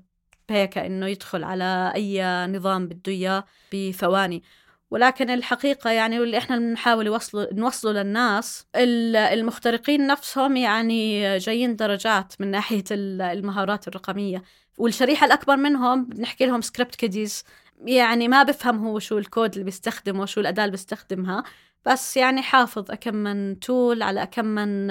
هيك 0.49 0.77
إنه 0.77 1.07
يدخل 1.07 1.43
على 1.43 1.91
أي 1.95 2.23
نظام 2.47 2.87
بده 2.87 3.11
إياه 3.11 3.45
بثواني 3.73 4.43
ولكن 4.91 5.29
الحقيقة 5.29 5.89
يعني 5.89 6.19
واللي 6.19 6.37
إحنا 6.37 6.57
بنحاول 6.57 7.05
نوصله 7.05 7.47
نوصله 7.53 7.91
للناس 7.91 8.65
المخترقين 8.75 10.07
نفسهم 10.07 10.57
يعني 10.57 11.37
جايين 11.37 11.75
درجات 11.75 12.33
من 12.39 12.51
ناحية 12.51 12.83
المهارات 12.91 13.87
الرقمية. 13.87 14.43
والشريحة 14.77 15.25
الأكبر 15.25 15.55
منهم 15.55 16.05
بنحكي 16.05 16.45
لهم 16.45 16.61
script 16.61 16.95
kiddies 16.95 17.43
يعني 17.85 18.27
ما 18.27 18.43
بفهم 18.43 18.87
هو 18.87 18.99
شو 18.99 19.17
الكود 19.17 19.51
اللي 19.51 19.63
بيستخدمه 19.63 20.25
شو 20.25 20.41
الأداة 20.41 20.63
اللي 20.63 20.71
بيستخدمها. 20.71 21.43
بس 21.85 22.17
يعني 22.17 22.41
حافظ 22.41 22.91
أكم 22.91 23.15
من 23.15 23.59
tool 23.59 24.01
على 24.01 24.23
أكم 24.23 24.45
من 24.45 24.87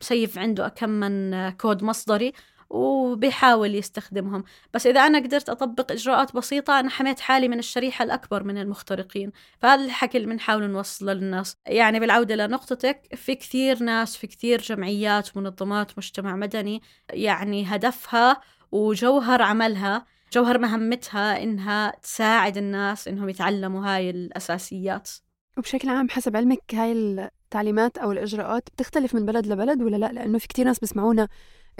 مسيف 0.00 0.38
عنده 0.38 0.66
أكم 0.66 0.90
من 0.90 1.50
كود 1.50 1.82
مصدري. 1.84 2.32
وبيحاول 2.70 3.74
يستخدمهم. 3.74 4.44
بس 4.74 4.86
إذا 4.86 5.00
أنا 5.00 5.18
قدرت 5.18 5.48
أطبق 5.48 5.92
إجراءات 5.92 6.36
بسيطة 6.36 6.80
أنا 6.80 6.90
حميت 6.90 7.20
حالي 7.20 7.48
من 7.48 7.58
الشريحة 7.58 8.02
الأكبر 8.04 8.44
من 8.44 8.58
المخترقين. 8.58 9.32
فهذا 9.58 9.84
الحكي 9.84 10.18
اللي 10.18 10.28
بنحاول 10.28 10.70
نوصله 10.70 11.12
للناس. 11.12 11.56
يعني 11.66 12.00
بالعودة 12.00 12.34
لنقطتك 12.34 13.14
في 13.14 13.34
كثير 13.34 13.82
ناس 13.82 14.16
في 14.16 14.26
كثير 14.26 14.60
جمعيات 14.60 15.36
ومنظمات 15.36 15.98
مجتمع 15.98 16.36
مدني 16.36 16.82
يعني 17.10 17.64
هدفها 17.64 18.40
وجوهر 18.72 19.42
عملها 19.42 20.06
جوهر 20.32 20.58
مهمتها 20.58 21.42
إنها 21.42 21.90
تساعد 22.02 22.56
الناس 22.56 23.08
إنهم 23.08 23.28
يتعلموا 23.28 23.86
هاي 23.86 24.10
الأساسيات. 24.10 25.10
وبشكل 25.58 25.88
عام 25.88 26.08
حسب 26.08 26.36
علمك 26.36 26.74
هاي 26.74 26.92
التعليمات 26.92 27.98
أو 27.98 28.12
الإجراءات 28.12 28.68
بتختلف 28.70 29.14
من 29.14 29.26
بلد 29.26 29.46
لبلد 29.46 29.82
ولا 29.82 29.96
لا؟ 29.96 30.12
لأنه 30.12 30.38
في 30.38 30.48
كتير 30.48 30.66
ناس 30.66 30.78
بسمعونا 30.78 31.28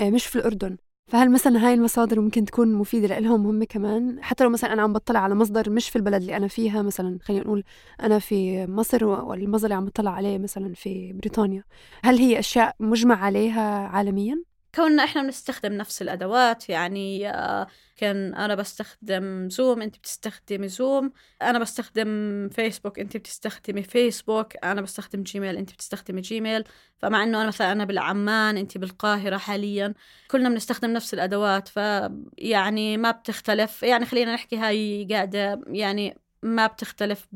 مش 0.00 0.26
في 0.26 0.37
الأردن 0.37 0.76
فهل 1.11 1.31
مثلا 1.33 1.67
هاي 1.67 1.75
المصادر 1.75 2.21
ممكن 2.21 2.45
تكون 2.45 2.75
مفيدة 2.75 3.19
لهم 3.19 3.47
هم 3.47 3.65
كمان 3.65 4.23
حتى 4.23 4.45
لو 4.45 4.50
مثلا 4.50 4.73
أنا 4.73 4.83
عم 4.83 4.93
بطلع 4.93 5.21
على 5.21 5.35
مصدر 5.35 5.71
مش 5.71 5.88
في 5.91 5.97
البلد 5.97 6.21
اللي 6.21 6.37
أنا 6.37 6.49
فيها 6.49 6.83
مثلا 6.83 7.19
خلينا 7.23 7.45
نقول 7.45 7.65
أنا 8.03 8.19
في 8.19 8.67
مصر 8.67 9.05
والمصدر 9.05 9.65
اللي 9.65 9.75
عم 9.75 9.85
بطلع 9.85 10.11
عليه 10.11 10.38
مثلا 10.38 10.75
في 10.75 11.12
بريطانيا 11.12 11.65
هل 12.05 12.19
هي 12.19 12.38
أشياء 12.38 12.76
مجمع 12.81 13.25
عليها 13.25 13.88
عالميا؟ 13.88 14.43
كوننا 14.76 15.04
إحنا 15.04 15.23
بنستخدم 15.23 15.73
نفس 15.73 16.02
الأدوات 16.02 16.68
يعني 16.68 17.30
آه، 17.30 17.66
كان 17.97 18.35
أنا 18.35 18.54
بستخدم 18.54 19.49
زوم 19.50 19.83
انت 19.83 19.97
بتستخدمي 19.99 20.68
زوم 20.68 21.12
أنا 21.42 21.59
بستخدم 21.59 22.09
فيسبوك 22.49 22.99
انت 22.99 23.16
بتستخدمي 23.16 23.83
فيسبوك 23.83 24.64
أنا 24.64 24.80
بستخدم 24.80 25.23
جيميل 25.23 25.56
انت 25.56 25.73
بتستخدمي 25.73 26.21
جيميل 26.21 26.64
فمع 26.99 27.23
إنه 27.23 27.38
أنا 27.38 27.49
مثلا 27.49 27.73
أنا 27.73 27.85
بعمان 27.85 28.56
انت 28.56 28.78
بالقاهرة 28.78 29.37
حاليا 29.37 29.95
كلنا 30.30 30.49
بنستخدم 30.49 30.90
نفس 30.90 31.14
الأدوات. 31.14 31.68
فيعني 31.68 32.97
ما 32.97 33.11
بتختلف. 33.11 33.83
يعني 33.83 34.06
خلينا 34.06 34.35
نحكي 34.35 34.56
هاي 34.56 35.09
قاعدة 35.11 35.61
يعني 35.66 36.18
ما 36.42 36.66
بتختلف 36.66 37.26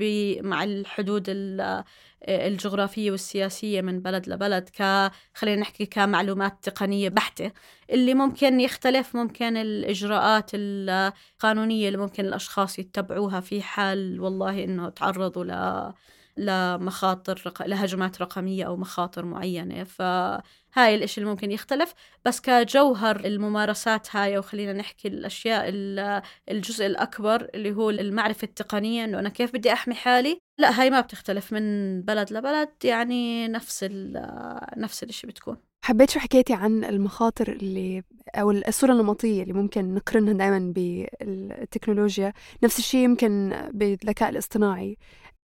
مع 0.40 0.64
الحدود 0.64 1.24
الجغرافية 2.28 3.10
والسياسية 3.10 3.80
من 3.80 4.00
بلد 4.00 4.28
لبلد 4.28 4.68
خلينا 5.34 5.60
نحكي 5.60 5.86
كمعلومات 5.86 6.58
تقنية 6.62 7.08
بحتة. 7.08 7.52
اللي 7.90 8.14
ممكن 8.14 8.60
يختلف 8.60 9.16
ممكن 9.16 9.56
الإجراءات 9.56 10.50
القانونية 10.54 11.86
اللي 11.88 11.98
ممكن 11.98 12.24
الأشخاص 12.24 12.78
يتبعوها 12.78 13.40
في 13.40 13.62
حال 13.62 14.20
والله 14.20 14.64
إنه 14.64 14.88
تعرضوا 14.88 15.44
لمخاطر. 16.40 17.52
لهجمات 17.66 18.22
رقمية 18.22 18.64
أو 18.64 18.76
مخاطر 18.76 19.24
معينة. 19.24 19.84
فهاي 19.84 20.94
الإشي 20.94 21.20
اللي 21.20 21.30
ممكن 21.30 21.50
يختلف. 21.50 21.94
بس 22.24 22.40
كجوهر 22.40 23.24
الممارسات 23.24 24.16
هاي 24.16 24.36
أو 24.36 24.42
خلينا 24.42 24.72
نحكي 24.72 25.08
الأشياء 25.08 25.64
الجزء 26.50 26.86
الأكبر 26.86 27.50
اللي 27.54 27.72
هو 27.72 27.90
المعرفة 27.90 28.44
التقنية 28.44 29.04
إنه 29.04 29.18
أنا 29.18 29.28
كيف 29.28 29.52
بدي 29.52 29.72
أحمي 29.72 29.94
حالي؟ 29.94 30.38
لا 30.58 30.80
هاي 30.80 30.90
ما 30.90 31.00
بتختلف 31.00 31.52
من 31.52 32.02
بلد 32.02 32.32
لبلد. 32.32 32.68
يعني 32.84 33.48
نفس 33.48 33.84
نفس 34.76 35.02
الإشي 35.02 35.26
بتكون. 35.26 35.56
حبيت 35.84 36.10
شو 36.10 36.20
حكيتي 36.20 36.54
عن 36.54 36.84
المخاطر 36.84 37.52
اللي 37.52 38.02
أو 38.34 38.50
الصورة 38.50 38.92
النمطية 38.92 39.42
اللي 39.42 39.52
ممكن 39.52 39.94
نقرنها 39.94 40.32
دائما 40.32 40.72
بالتكنولوجيا. 40.76 42.32
نفس 42.62 42.78
الشيء 42.78 43.00
يمكن 43.00 43.56
بالذكاء 43.72 44.30
الاصطناعي. 44.30 44.98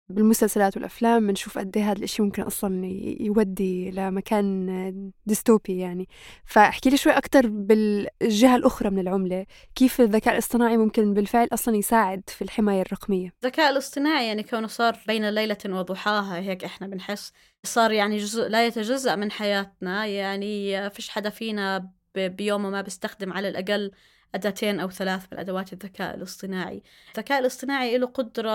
بالمسلسلات 0.09 0.77
والأفلام 0.77 1.27
بنشوف 1.27 1.59
قد 1.59 1.77
إيه 1.77 1.91
هذا 1.91 1.99
الإشي 1.99 2.23
ممكن 2.23 2.43
أصلا 2.43 2.87
يودي 3.21 3.91
لمكان 3.91 5.13
ديستوبي 5.27 5.79
يعني. 5.79 6.09
فاحكي 6.45 6.91
لي 6.91 6.97
شوي 6.97 7.13
أكتر 7.13 7.47
بالجهة 7.47 8.57
الأخرى 8.57 8.91
من 8.91 8.99
العملة. 8.99 9.47
كيف 9.75 10.01
الذكاء 10.01 10.35
الاصطناعي 10.35 10.77
ممكن 10.77 11.15
بالفعل 11.15 11.49
أصلا 11.53 11.77
يساعد 11.77 12.23
في 12.27 12.43
الحماية 12.43 12.83
الرقمية؟ 12.83 13.33
الذكاء 13.45 13.71
الاصطناعي 13.71 14.27
يعني 14.27 14.43
كونه 14.43 14.67
صار 14.67 14.99
بين 15.07 15.31
ليلة 15.31 15.59
وضحاها 15.67 16.39
هيك 16.39 16.65
إحنا 16.65 16.87
بنحس 16.87 17.33
صار 17.65 17.93
يعني 17.93 18.17
جزء 18.17 18.49
لا 18.49 18.67
يتجزأ 18.67 19.17
من 19.17 19.31
حياتنا. 19.31 20.07
يعني 20.07 20.91
فيش 20.91 21.09
حدا 21.09 21.31
فينا 21.31 21.91
بيومه 22.15 22.71
ما 22.71 22.81
بيستخدم 22.81 23.33
على 23.33 23.49
الأقل 23.49 23.91
أداتين 24.35 24.81
أو 24.81 24.91
ثلاث 24.91 25.27
من 25.33 25.39
أدوات 25.39 25.73
الذكاء 25.73 26.15
الاصطناعي. 26.15 26.83
الذكاء 27.15 27.41
الاصطناعي 27.41 27.99
له 27.99 28.07
قدرة 28.07 28.51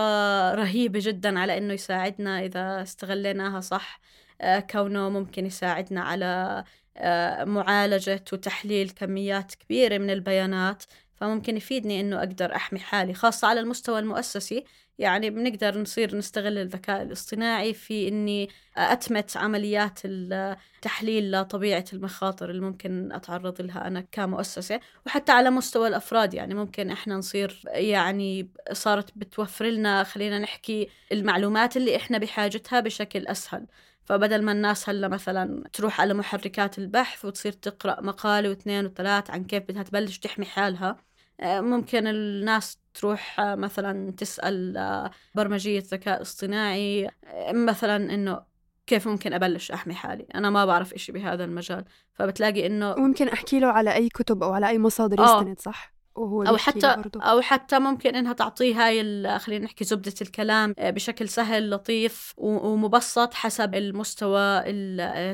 رهيبة 0.54 1.00
جدا 1.04 1.40
على 1.40 1.58
أنه 1.58 1.74
يساعدنا 1.74 2.46
إذا 2.46 2.82
استغليناها 2.82 3.60
صح. 3.60 4.00
آه، 4.42 4.60
كونه 4.60 5.10
ممكن 5.10 5.46
يساعدنا 5.46 6.02
على 6.02 6.64
آه، 6.98 7.44
معالجة 7.44 8.24
وتحليل 8.34 8.90
كميات 8.90 9.56
كبيرة 9.56 9.98
من 9.98 10.10
البيانات. 10.10 10.84
فممكن 11.18 11.58
يفيدني 11.58 12.00
إنه 12.02 12.18
أقدر 12.20 12.56
أحمي 12.56 12.80
حالي 12.80 13.14
خاصة 13.14 13.48
على 13.48 13.60
المستوى 13.60 14.00
المؤسسي. 14.00 14.64
يعني 15.00 15.30
بنقدر 15.30 15.82
نصير 15.82 16.18
نستغل 16.18 16.58
الذكاء 16.58 17.02
الاصطناعي 17.04 17.74
في 17.74 18.08
إني 18.08 18.50
أتمت 18.78 19.38
عمليات 19.38 20.00
التحليل 20.06 21.32
لطبيعة 21.32 21.86
المخاطر 21.94 22.50
اللي 22.50 22.62
ممكن 22.62 23.12
أتعرض 23.12 23.62
لها 23.62 23.88
أنا 23.88 24.02
كمؤسسة. 24.12 24.80
وحتى 25.06 25.32
على 25.32 25.50
مستوى 25.50 25.88
الأفراد 25.88 26.34
يعني 26.34 26.54
ممكن 26.54 26.90
إحنا 26.92 27.16
نصير 27.16 27.62
يعني 27.66 28.50
صارت 28.72 29.12
بتوفر 29.16 29.66
لنا 29.66 30.04
خلينا 30.04 30.40
نحكي 30.40 30.90
المعلومات 31.12 31.78
اللي 31.78 31.96
إحنا 31.96 32.18
بحاجتها 32.18 32.80
بشكل 32.80 33.28
أسهل. 33.28 33.68
فبدل 34.06 34.42
ما 34.44 34.52
الناس 34.52 34.90
هلأ 34.90 35.08
مثلا 35.08 35.64
تروح 35.74 36.02
على 36.02 36.14
محركات 36.14 36.78
البحث 36.78 37.26
وتصير 37.26 37.52
تقرأ 37.52 38.02
مقالة 38.02 38.50
واثنين 38.50 38.86
وثلاث 38.86 39.30
عن 39.30 39.44
كيف 39.44 39.64
بدها 39.64 39.84
تبلش 39.84 40.18
تحمي 40.18 40.46
حالها 40.46 41.07
ممكن 41.44 42.08
الناس 42.08 42.80
تروح 42.94 43.40
آه، 43.40 43.56
مثلا 43.56 44.12
تسأل 44.12 44.78
آه، 44.78 45.12
برمجية 45.36 45.84
ذكاء 45.92 46.22
اصطناعي 46.22 47.10
مثلا 47.52 47.96
إنه 48.14 48.42
كيف 48.88 49.08
ممكن 49.08 49.34
أبلش 49.34 49.72
أحمي 49.72 49.94
حالي؟ 49.94 50.28
أنا 50.36 50.50
ما 50.50 50.66
بعرف 50.66 50.94
إشي 50.94 51.12
بهذا 51.12 51.44
المجال. 51.44 51.86
فبتلاقي 52.14 52.66
إنه 52.66 52.96
ممكن 52.96 53.28
أحكي 53.28 53.60
له 53.60 53.68
على 53.68 53.94
أي 53.94 54.10
كتب 54.10 54.44
أو 54.44 54.54
على 54.54 54.68
أي 54.68 54.80
مصادر 54.80 55.24
يستند 55.24 55.60
صح؟ 55.60 55.94
وهو 56.16 56.44
أو 56.44 56.58
حتى 56.58 56.96
أو 57.16 57.42
حتى 57.42 57.80
ممكن 57.80 58.16
إنها 58.16 58.34
تعطيه 58.34 58.88
هاي 58.88 59.40
خلينا 59.40 59.66
نحكي 59.66 59.84
زبدة 59.84 60.14
الكلام 60.22 60.74
بشكل 60.80 61.30
سهل 61.30 61.70
لطيف 61.70 62.34
ومبسط 62.38 63.34
حسب 63.34 63.76
المستوى 63.76 64.62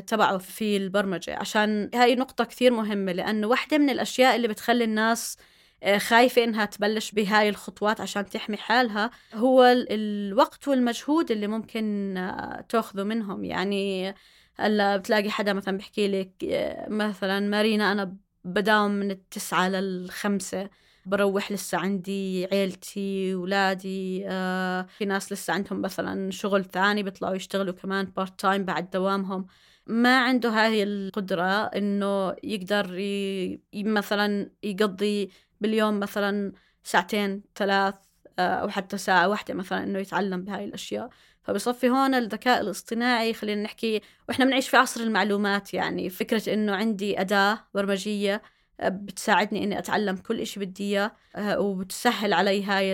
تبعه 0.02 0.38
في 0.38 0.78
البرمجة. 0.78 1.36
عشان 1.36 1.90
هاي 1.96 2.16
نقطة 2.16 2.44
كثير 2.44 2.74
مهمة 2.74 3.12
لأنه 3.12 3.48
واحدة 3.48 3.78
من 3.78 3.90
الأشياء 3.90 4.36
اللي 4.36 4.48
بتخلي 4.48 4.84
الناس 4.84 5.38
آه، 5.38 5.53
خايفة 5.98 6.44
إنها 6.44 6.66
تبلش 6.66 7.12
بهاي 7.12 7.50
الخطوات 7.50 8.02
عشان 8.02 8.26
تحمي 8.26 8.58
حالها. 8.58 9.12
هو 9.34 9.64
الوقت 9.90 10.68
والمجهود 10.68 11.32
اللي 11.32 11.48
ممكن 11.48 12.18
آه، 12.18 12.62
تاخذه 12.70 13.04
منهم. 13.04 13.44
يعني 13.44 14.14
هلأ 14.56 14.98
بتلاقي 14.98 15.30
حدا 15.32 15.54
مثلا 15.54 15.78
بحكي 15.78 16.08
لك 16.08 16.32
آه، 16.44 16.90
مثلا 16.90 17.40
مارينا 17.40 17.92
أنا 17.92 18.18
بداوم 18.44 18.92
من 18.92 19.12
التسعة 19.12 19.70
للخمسة 19.70 20.70
بروح 21.06 21.52
لسه 21.52 21.78
عندي 21.78 22.46
عيلتي 22.46 23.36
ولادي 23.36 24.24
آه 24.28 24.82
في 24.82 25.06
ناس 25.06 25.32
لسه 25.34 25.54
عندهم 25.54 25.82
مثلا 25.82 26.32
شغل 26.32 26.66
ثاني 26.66 27.04
بيطلعوا 27.04 27.36
يشتغلوا 27.36 27.74
كمان 27.74 28.06
part 28.06 28.40
time 28.40 28.66
بعد 28.66 28.90
دوامهم. 28.90 29.46
ما 29.88 30.20
عنده 30.20 30.50
هاي 30.50 30.84
القدرة 30.84 31.64
إنه 31.64 32.36
يقدر 32.44 33.00
ي... 33.00 33.62
مثلا 33.74 34.52
يقضي 34.64 35.30
باليوم 35.64 36.00
مثلا 36.00 36.54
ساعتين 36.84 37.44
ثلاث 37.56 37.96
آه، 38.40 38.42
أو 38.42 38.70
حتى 38.70 38.98
ساعة 38.98 39.30
واحدة 39.30 39.54
مثلا 39.54 39.84
إنه 39.84 40.00
يتعلم 40.00 40.44
بهاي 40.44 40.66
الأشياء. 40.66 41.10
فبصفي 41.44 41.90
هون 41.90 42.16
الذكاء 42.16 42.62
الاصطناعي 42.62 43.34
خلينا 43.34 43.64
نحكي 43.64 44.02
وإحنا 44.30 44.46
بنعيش 44.46 44.70
في 44.70 44.78
عصر 44.78 45.02
المعلومات 45.02 45.74
يعني 45.74 46.10
فكرة 46.10 46.54
إنه 46.54 46.76
عندي 46.76 47.22
أداة 47.22 47.60
برمجية 47.74 48.42
آه، 48.80 48.90
بتساعدني 48.90 49.64
إني 49.64 49.80
أتعلم 49.80 50.18
كل 50.18 50.40
إشي 50.42 50.60
بدي 50.60 50.84
إياه 50.84 51.12
آه، 51.36 51.60
وبتسهل 51.60 52.34
علي 52.34 52.64
هاي 52.64 52.94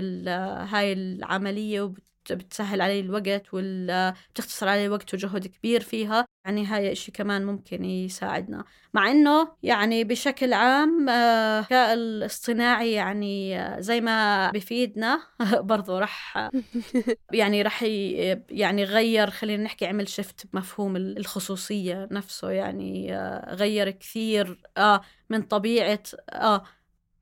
هاي 0.71 0.93
العملية 0.93 1.82
وبت 1.82 2.09
بتسهل 2.32 2.82
علي 2.82 3.00
الوقت 3.00 3.44
وبتختصر 3.54 4.68
علي 4.68 4.89
وقت 4.89 5.13
وجهد 5.13 5.48
كبير 5.48 5.82
فيها 5.82 6.26
يعني 6.46 6.65
هاي 6.65 6.92
إشي 6.92 7.12
كمان 7.12 7.46
ممكن 7.46 7.86
يساعدنا. 7.86 8.63
مع 8.94 9.12
إنه 9.12 9.52
يعني 9.63 10.04
بشكل 10.04 10.54
عام 10.54 11.10
آه، 11.10 11.60
الذكاء 11.60 11.94
الاصطناعي 11.94 12.92
يعني 12.92 13.60
آه، 13.60 13.80
زي 13.80 14.02
ما 14.02 14.52
بفيدنا 14.52 15.22
برضو 15.72 15.98
رح 15.98 16.50
يعني 17.34 17.62
رح 17.62 17.84
يعني 18.50 18.84
غير 18.84 19.30
خلينا 19.30 19.63
نحكي 19.63 19.86
عمل 19.86 20.08
شفت 20.08 20.48
بمفهوم 20.54 20.96
الخصوصية 20.96 22.08
نفسه 22.12 22.52
يعني 22.52 23.15
آه، 23.15 23.56
غير 23.56 23.89
كثير 23.89 24.62
من 25.30 25.42
طبيعة 25.42 26.04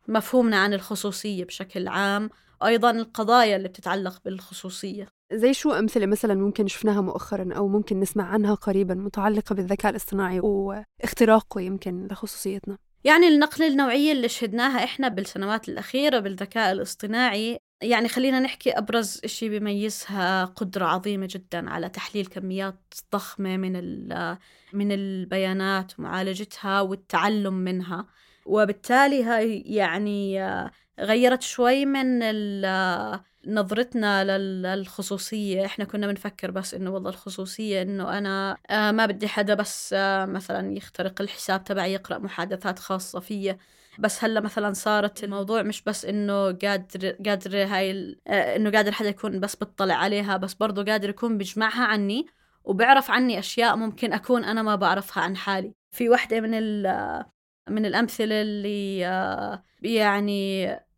مفهومنا 0.08 0.58
عن 0.58 0.74
الخصوصية 0.74 1.46
بشكل 1.46 1.88
عام. 1.88 2.30
أيضا 2.64 2.92
القضايا 2.92 3.56
اللي 3.56 3.68
بتتعلق 3.68 4.22
بالخصوصية. 4.26 5.08
زي 5.34 5.54
شو 5.54 5.72
أمثلة 5.72 6.06
مثلا 6.06 6.36
ممكن 6.36 6.68
شفناها 6.68 7.02
مؤخرا 7.02 7.54
أو 7.54 7.68
ممكن 7.68 8.00
نسمع 8.00 8.24
عنها 8.24 8.54
قريبا 8.54 8.94
متعلقة 8.94 9.56
بالذكاء 9.56 9.92
الاصطناعي 9.92 10.40
واختراقه 10.40 11.62
يمكن 11.62 12.08
لخصوصيتنا؟ 12.12 12.78
يعني 13.04 13.28
النقلة 13.28 13.68
النوعية 13.68 14.12
اللي 14.12 14.30
شهدناها 14.30 14.84
إحنا 14.84 15.08
بالسنوات 15.08 15.70
الأخيرة 15.70 16.20
بالذكاء 16.20 16.72
الاصطناعي 16.72 17.58
يعني 17.82 18.08
خلينا 18.08 18.40
نحكي 18.40 18.72
أبرز 18.72 19.22
إشي 19.24 19.50
بيميزها 19.50 20.46
قدرة 20.46 20.86
عظيمة 20.86 21.28
جدا 21.32 21.70
على 21.70 21.90
تحليل 21.90 22.26
كميات 22.26 22.94
ضخمة 23.14 23.58
من 23.58 23.74
من 24.74 24.92
البيانات 24.92 26.00
ومعالجتها 26.00 26.82
والتعلم 26.82 27.54
منها. 27.54 28.08
وبالتالي 28.46 29.24
هاي 29.24 29.60
يعني 29.66 30.40
غيرت 31.00 31.42
شوي 31.42 31.86
من 31.86 32.22
نظرتنا 33.48 34.38
للخصوصية. 34.38 35.66
إحنا 35.66 35.86
كنا 35.86 36.08
بنفكر 36.08 36.52
بس 36.52 36.74
إنه 36.74 36.92
والله 36.92 37.10
الخصوصية 37.10 37.82
إنه 37.82 38.18
أنا 38.18 38.58
آه، 38.70 38.92
ما 38.92 39.06
بدي 39.06 39.28
حدا 39.28 39.54
بس 39.54 39.94
آه، 39.94 40.26
مثلا 40.26 40.78
يخترق 40.78 41.22
الحساب 41.22 41.64
تبعي 41.64 41.94
يقرأ 41.94 42.18
محادثات 42.18 42.80
خاصة 42.80 43.20
فيي 43.20 43.58
بس 44.00 44.24
هلأ 44.24 44.40
مثلا 44.40 44.74
صارت 44.74 45.24
الموضوع 45.24 45.62
مش 45.62 45.84
بس 45.84 46.06
إنه 46.06 46.52
قادر 46.52 47.10
قادر 47.26 47.64
هاي 47.64 48.18
آه، 48.28 48.56
إنه 48.56 48.72
قادر 48.72 48.92
حدا 48.92 49.10
يكون 49.10 49.40
بس 49.40 49.56
بيطلع 49.56 49.96
عليها 49.96 50.38
بس 50.38 50.54
برضه 50.54 50.84
قادر 50.92 51.10
يكون 51.10 51.38
بيجمعها 51.38 51.84
عني 51.84 52.26
وبيعرف 52.64 53.12
عني 53.12 53.40
أشياء 53.40 53.76
ممكن 53.76 54.14
أكون 54.14 54.44
أنا 54.44 54.62
ما 54.62 54.76
بعرفها 54.76 55.24
عن 55.24 55.38
حالي. 55.38 55.74
في 55.92 56.10
وحدة 56.10 56.42
من 56.42 56.84
من 57.70 57.86
الأمثلة 57.86 58.42
اللي 58.42 59.00
يعني 59.82 60.68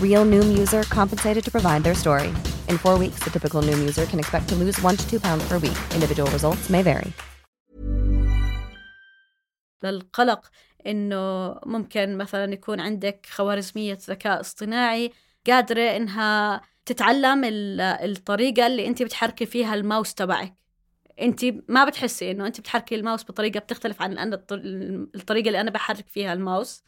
Real 0.00 0.24
Noom 0.24 0.56
user 0.58 0.82
compensated 0.84 1.44
to 1.44 1.50
provide 1.50 1.82
their 1.84 1.94
story. 1.94 2.28
In 2.68 2.78
four 2.78 2.98
weeks, 2.98 3.22
the 3.24 3.30
typical 3.30 3.62
Noom 3.62 3.80
user 3.80 4.06
can 4.06 4.18
expect 4.18 4.48
to 4.48 4.54
lose 4.54 4.80
one 4.82 4.96
to 4.96 5.10
two 5.10 5.20
pounds 5.20 5.44
per 5.48 5.58
week. 5.58 5.78
Individual 5.94 6.30
results 6.30 6.70
may 6.70 6.82
vary. 6.82 7.12
للقلق 9.84 10.50
إنه 10.86 11.54
ممكن 11.66 12.16
مثلا 12.16 12.52
يكون 12.52 12.80
عندك 12.80 13.26
خوارزمية 13.30 13.98
ذكاء 14.08 14.40
اصطناعي 14.40 15.12
قادرة 15.46 15.96
إنها 15.96 16.60
تتعلم 16.86 17.40
الطريقة 17.44 18.66
اللي 18.66 18.86
أنت 18.86 19.02
بتحركي 19.02 19.46
فيها 19.46 19.74
الماوس 19.74 20.14
تبعك 20.14 20.54
أنت 21.20 21.44
ما 21.68 21.84
بتحسي 21.84 22.30
إنه 22.30 22.46
أنت 22.46 22.60
بتحركي 22.60 22.94
الماوس 22.94 23.24
بطريقة 23.24 23.60
بتختلف 23.60 24.02
عن 24.02 24.18
أنا 24.18 24.44
الطريقة 25.14 25.46
اللي 25.46 25.60
أنا 25.60 25.70
بحرك 25.70 26.08
فيها 26.08 26.32
الماوس 26.32 26.82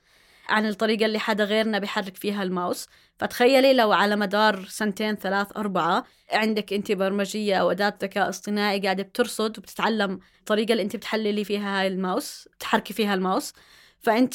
عن 0.48 0.66
الطريقة 0.66 1.06
اللي 1.06 1.18
حدا 1.18 1.44
غيرنا 1.44 1.78
بيحرك 1.78 2.16
فيها 2.16 2.42
الماوس. 2.42 2.88
فتخيلي 3.18 3.72
لو 3.74 3.92
على 3.92 4.16
مدار 4.16 4.64
سنتين 4.64 5.14
ثلاث 5.16 5.56
أربعة 5.56 6.04
عندك 6.32 6.72
أنت 6.72 6.92
برمجية 6.92 7.56
أو 7.56 7.70
أداة 7.70 7.94
ذكاء 8.02 8.28
اصطناعي 8.28 8.80
قاعدة 8.80 9.02
بترصد 9.02 9.58
وبتتعلم 9.58 10.20
الطريقة 10.40 10.72
اللي 10.72 10.82
أنت 10.82 10.96
بتحللي 10.96 11.44
فيها 11.44 11.80
هاي 11.80 11.86
الماوس 11.86 12.48
تحركي 12.60 12.92
فيها 12.94 13.14
الماوس. 13.14 13.52
فأنت 14.00 14.34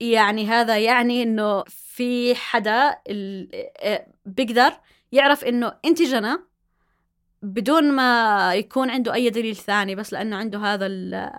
يعني 0.00 0.46
هذا 0.46 0.78
يعني 0.78 1.22
إنه 1.22 1.64
في 1.64 2.34
حدا 2.34 2.98
بيقدر 4.26 4.72
يعرف 5.12 5.44
إنه 5.44 5.72
انت 5.84 6.02
جنى 6.02 6.36
بدون 7.42 7.92
ما 7.92 8.54
يكون 8.54 8.90
عنده 8.90 9.14
أي 9.14 9.30
دليل 9.30 9.56
ثاني 9.56 9.94
بس 9.94 10.12
لأنه 10.12 10.36
عنده 10.36 10.58
هذا 10.58 10.86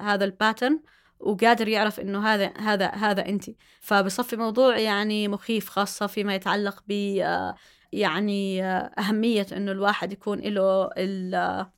هذا 0.01 0.25
الباترن 0.25 0.79
وقادر 1.19 1.67
يعرف 1.67 1.99
إنه 1.99 2.27
هذا 2.27 2.53
هذا 2.57 2.87
هذا 2.87 3.25
أنت. 3.29 3.45
فبصفي 3.79 4.35
موضوع 4.35 4.77
يعني 4.77 5.27
مخيف 5.27 5.69
خاصة 5.69 6.07
فيما 6.07 6.35
يتعلق 6.35 6.83
ب 6.87 7.17
آه، 7.21 7.55
يعني 7.91 8.63
آه، 8.63 8.91
أهمية 8.99 9.47
إنه 9.51 9.71
الواحد 9.71 10.11
يكون 10.11 10.39
له 10.39 10.89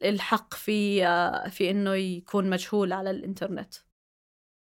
الحق 0.04 0.54
في 0.54 1.02
في 1.50 1.70
إنه 1.72 1.96
يكون 1.96 2.50
مجهول 2.50 2.94
على 2.94 3.12
الإنترنت. 3.12 3.74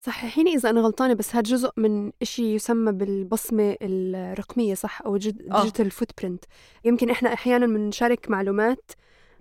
صححيني 0.05 0.55
إذا 0.55 0.69
أنا 0.69 0.81
غلطانة 0.81 1.13
بس 1.13 1.35
هذا 1.35 1.41
جزء 1.41 1.71
من 1.77 2.11
إشي 2.21 2.55
يسمى 2.55 2.91
بالبصمة 2.91 3.77
الرقمية 3.81 4.73
صح؟ 4.73 5.01
أو 5.01 5.17
digital 5.17 5.91
footprint 5.91 6.45
يمكن 6.85 7.09
إحنا 7.09 7.33
أحيانا 7.33 7.65
بنشارك 7.65 8.29
معلومات 8.29 8.91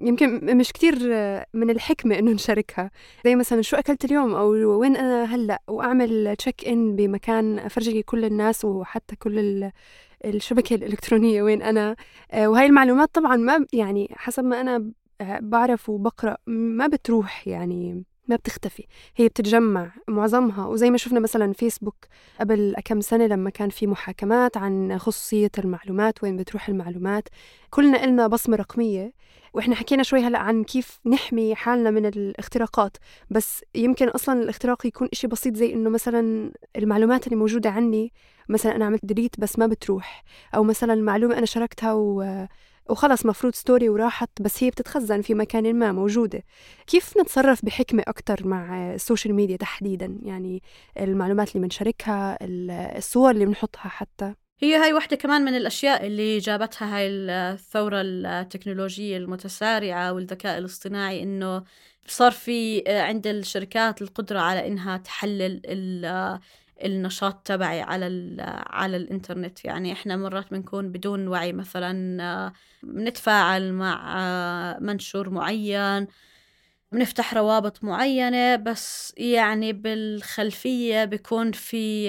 يمكن 0.00 0.56
مش 0.56 0.72
كتير 0.72 0.96
من 1.54 1.70
الحكمة 1.70 2.18
إنه 2.18 2.30
نشاركها. 2.30 2.90
زي 3.24 3.36
مثلا 3.36 3.62
شو 3.62 3.76
أكلت 3.76 4.04
اليوم 4.04 4.34
أو 4.34 4.48
وين 4.80 4.96
أنا 4.96 5.24
هلأ 5.24 5.62
وأعمل 5.68 6.36
check 6.36 6.68
in 6.68 6.96
بمكان 6.96 7.58
أفرجي 7.58 8.02
كل 8.02 8.24
الناس 8.24 8.64
وحتى 8.64 9.16
كل 9.16 9.70
الشبكة 10.24 10.74
الإلكترونية 10.74 11.42
وين 11.42 11.62
أنا. 11.62 11.96
وهي 12.36 12.66
المعلومات 12.66 13.14
طبعا 13.14 13.36
ما 13.36 13.66
يعني 13.72 14.08
حسب 14.16 14.44
ما 14.44 14.60
أنا 14.60 14.90
بعرف 15.40 15.88
وبقرأ 15.88 16.36
ما 16.46 16.86
بتروح 16.86 17.48
يعني 17.48 18.04
ما 18.30 18.36
بتختفي. 18.36 18.86
هي 19.16 19.28
بتتجمع 19.28 19.92
معظمها 20.08 20.66
وزي 20.66 20.90
ما 20.90 20.96
شفنا 20.96 21.20
مثلا 21.20 21.52
فيسبوك 21.52 21.94
قبل 22.40 22.74
كم 22.84 23.00
سنة 23.00 23.26
لما 23.26 23.50
كان 23.50 23.68
في 23.68 23.86
محاكمات 23.86 24.56
عن 24.56 24.98
خصوصية 24.98 25.50
المعلومات 25.58 26.22
وين 26.22 26.36
بتروح 26.36 26.68
المعلومات. 26.68 27.28
كلنا 27.70 28.04
إلنا 28.04 28.26
بصمة 28.26 28.56
رقمية 28.56 29.12
وإحنا 29.54 29.74
حكينا 29.74 30.02
شوي 30.02 30.20
هلأ 30.20 30.38
عن 30.38 30.64
كيف 30.64 31.00
نحمي 31.06 31.54
حالنا 31.54 31.90
من 31.90 32.06
الاختراقات. 32.06 32.96
بس 33.30 33.64
يمكن 33.74 34.08
أصلا 34.08 34.42
الاختراق 34.42 34.86
يكون 34.86 35.08
إشي 35.12 35.26
بسيط 35.26 35.56
زي 35.56 35.72
إنه 35.72 35.90
مثلا 35.90 36.52
المعلومات 36.76 37.26
اللي 37.26 37.36
موجودة 37.36 37.70
عني 37.70 38.12
مثلا 38.48 38.76
أنا 38.76 38.84
عملت 38.84 39.04
delete 39.04 39.40
بس 39.40 39.58
ما 39.58 39.66
بتروح. 39.66 40.24
أو 40.54 40.64
مثلا 40.64 40.94
معلومة 40.94 41.38
أنا 41.38 41.46
شاركتها 41.46 41.92
و 41.92 42.46
وخلص 42.90 43.26
مفروض 43.26 43.54
story 43.54 43.88
وراحت 43.88 44.30
بس 44.40 44.64
هي 44.64 44.70
بتتخزن 44.70 45.22
في 45.22 45.34
مكان 45.34 45.74
ما 45.74 45.92
موجودة. 45.92 46.42
كيف 46.86 47.18
نتصرف 47.18 47.64
بحكمة 47.64 48.02
أكتر 48.08 48.46
مع 48.46 48.94
ال 48.94 49.00
social 49.00 49.34
media 49.34 49.56
تحديدا؟ 49.56 50.18
يعني 50.22 50.62
المعلومات 51.00 51.48
اللي 51.56 51.66
بنشاركها 51.66 52.38
الصور 52.98 53.30
اللي 53.30 53.46
بنحطها 53.46 53.88
حتى. 53.88 54.34
هي 54.62 54.76
هاي 54.76 54.92
واحدة 54.92 55.16
كمان 55.16 55.42
من 55.42 55.54
الأشياء 55.54 56.06
اللي 56.06 56.38
جابتها 56.38 56.96
هاي 56.96 57.08
الثورة 57.08 58.00
التكنولوجية 58.00 59.16
المتسارعة 59.16 60.12
والذكاء 60.12 60.58
الاصطناعي 60.58 61.22
إنه 61.22 61.64
صار 62.06 62.32
في 62.32 62.82
عند 62.88 63.26
الشركات 63.26 64.02
القدرة 64.02 64.40
على 64.40 64.66
إنها 64.66 64.96
تحلل 64.96 65.60
النشاط 66.84 67.46
تبعي 67.46 67.80
على 67.82 68.36
على 68.70 68.96
الإنترنت. 68.96 69.64
يعني 69.64 69.92
إحنا 69.92 70.16
مرات 70.16 70.50
بنكون 70.50 70.92
بدون 70.92 71.28
وعي 71.28 71.52
مثلا 71.52 72.52
بنتفاعل 72.82 73.72
مع 73.72 74.78
منشور 74.80 75.30
معين 75.30 76.06
بنفتح 76.92 77.34
روابط 77.34 77.84
معينة 77.84 78.56
بس 78.56 79.14
يعني 79.18 79.72
بالخلفية 79.72 81.04
بيكون 81.04 81.52
في 81.52 82.08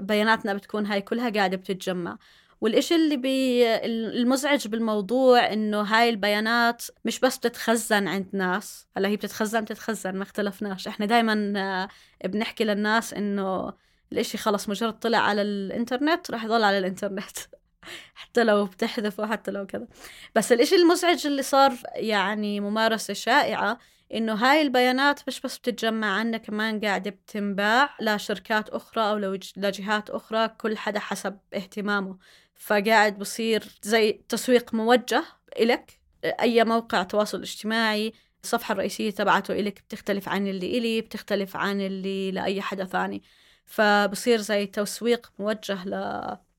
بياناتنا 0.00 0.54
بتكون 0.54 0.86
هاي 0.86 1.00
كلها 1.02 1.30
قاعدة 1.30 1.56
بتتجمع. 1.56 2.18
والإشي 2.62 2.94
اللي 2.94 3.16
بي 3.16 3.66
المزعج 3.86 4.68
بالموضوع 4.68 5.52
إنه 5.52 5.80
هاي 5.80 6.08
البيانات 6.08 6.82
مش 7.04 7.20
بس 7.20 7.38
بتتخزن 7.38 8.08
عند 8.08 8.28
ناس. 8.32 8.86
هلأ 8.96 9.08
هي 9.08 9.16
بتتخزن 9.16 9.60
بتتخزن 9.60 10.16
ما 10.16 10.22
اختلفناش. 10.22 10.88
إحنا 10.88 11.06
دايما 11.06 11.52
آه، 11.56 11.88
بنحكي 12.28 12.64
للناس 12.64 13.14
إنه 13.14 13.72
الإشي 14.12 14.38
خلص 14.38 14.68
مجرد 14.68 14.98
طلع 14.98 15.18
على 15.18 15.42
الإنترنت 15.42 16.30
راح 16.30 16.44
يضل 16.44 16.64
على 16.64 16.78
الإنترنت. 16.78 17.38
حتى 18.14 18.44
لو 18.44 18.64
بتحذفه 18.64 19.26
حتى 19.26 19.50
لو 19.50 19.66
كذا. 19.66 19.86
بس 20.34 20.52
الإشي 20.52 20.74
المزعج 20.76 21.26
اللي 21.26 21.42
صار 21.42 21.72
يعني 21.94 22.60
ممارسة 22.60 23.14
شائعة 23.14 23.78
إنه 24.14 24.34
هاي 24.34 24.62
البيانات 24.62 25.20
مش 25.28 25.40
بس 25.40 25.58
بتتجمع 25.58 26.06
عنا 26.18 26.38
كمان 26.38 26.80
قاعدة 26.80 27.10
بتنباع 27.10 27.96
لشركات 28.00 28.68
أخرى 28.68 29.10
أو 29.10 29.38
لجهات 29.56 30.10
أخرى 30.10 30.48
كل 30.48 30.78
حدا 30.78 30.98
حسب 30.98 31.38
اهتمامه. 31.54 32.18
فقاعد 32.54 33.18
بصير 33.18 33.64
زي 33.82 34.12
تسويق 34.28 34.74
موجه 34.74 35.24
إلك. 35.60 36.00
أي 36.24 36.64
موقع 36.64 37.02
تواصل 37.02 37.40
اجتماعي 37.40 38.12
الصفحة 38.44 38.72
الرئيسية 38.72 39.10
تبعته 39.10 39.52
إلك 39.60 39.82
بتختلف 39.88 40.28
عن 40.28 40.46
اللي 40.46 40.78
إلي 40.78 41.00
بتختلف 41.00 41.56
عن 41.56 41.80
اللي 41.80 42.30
لأي 42.30 42.60
حدا 42.62 42.84
ثاني. 42.84 43.22
فبصير 43.66 44.38
زي 44.40 44.66
تسويق 44.66 45.32
موجه 45.38 45.78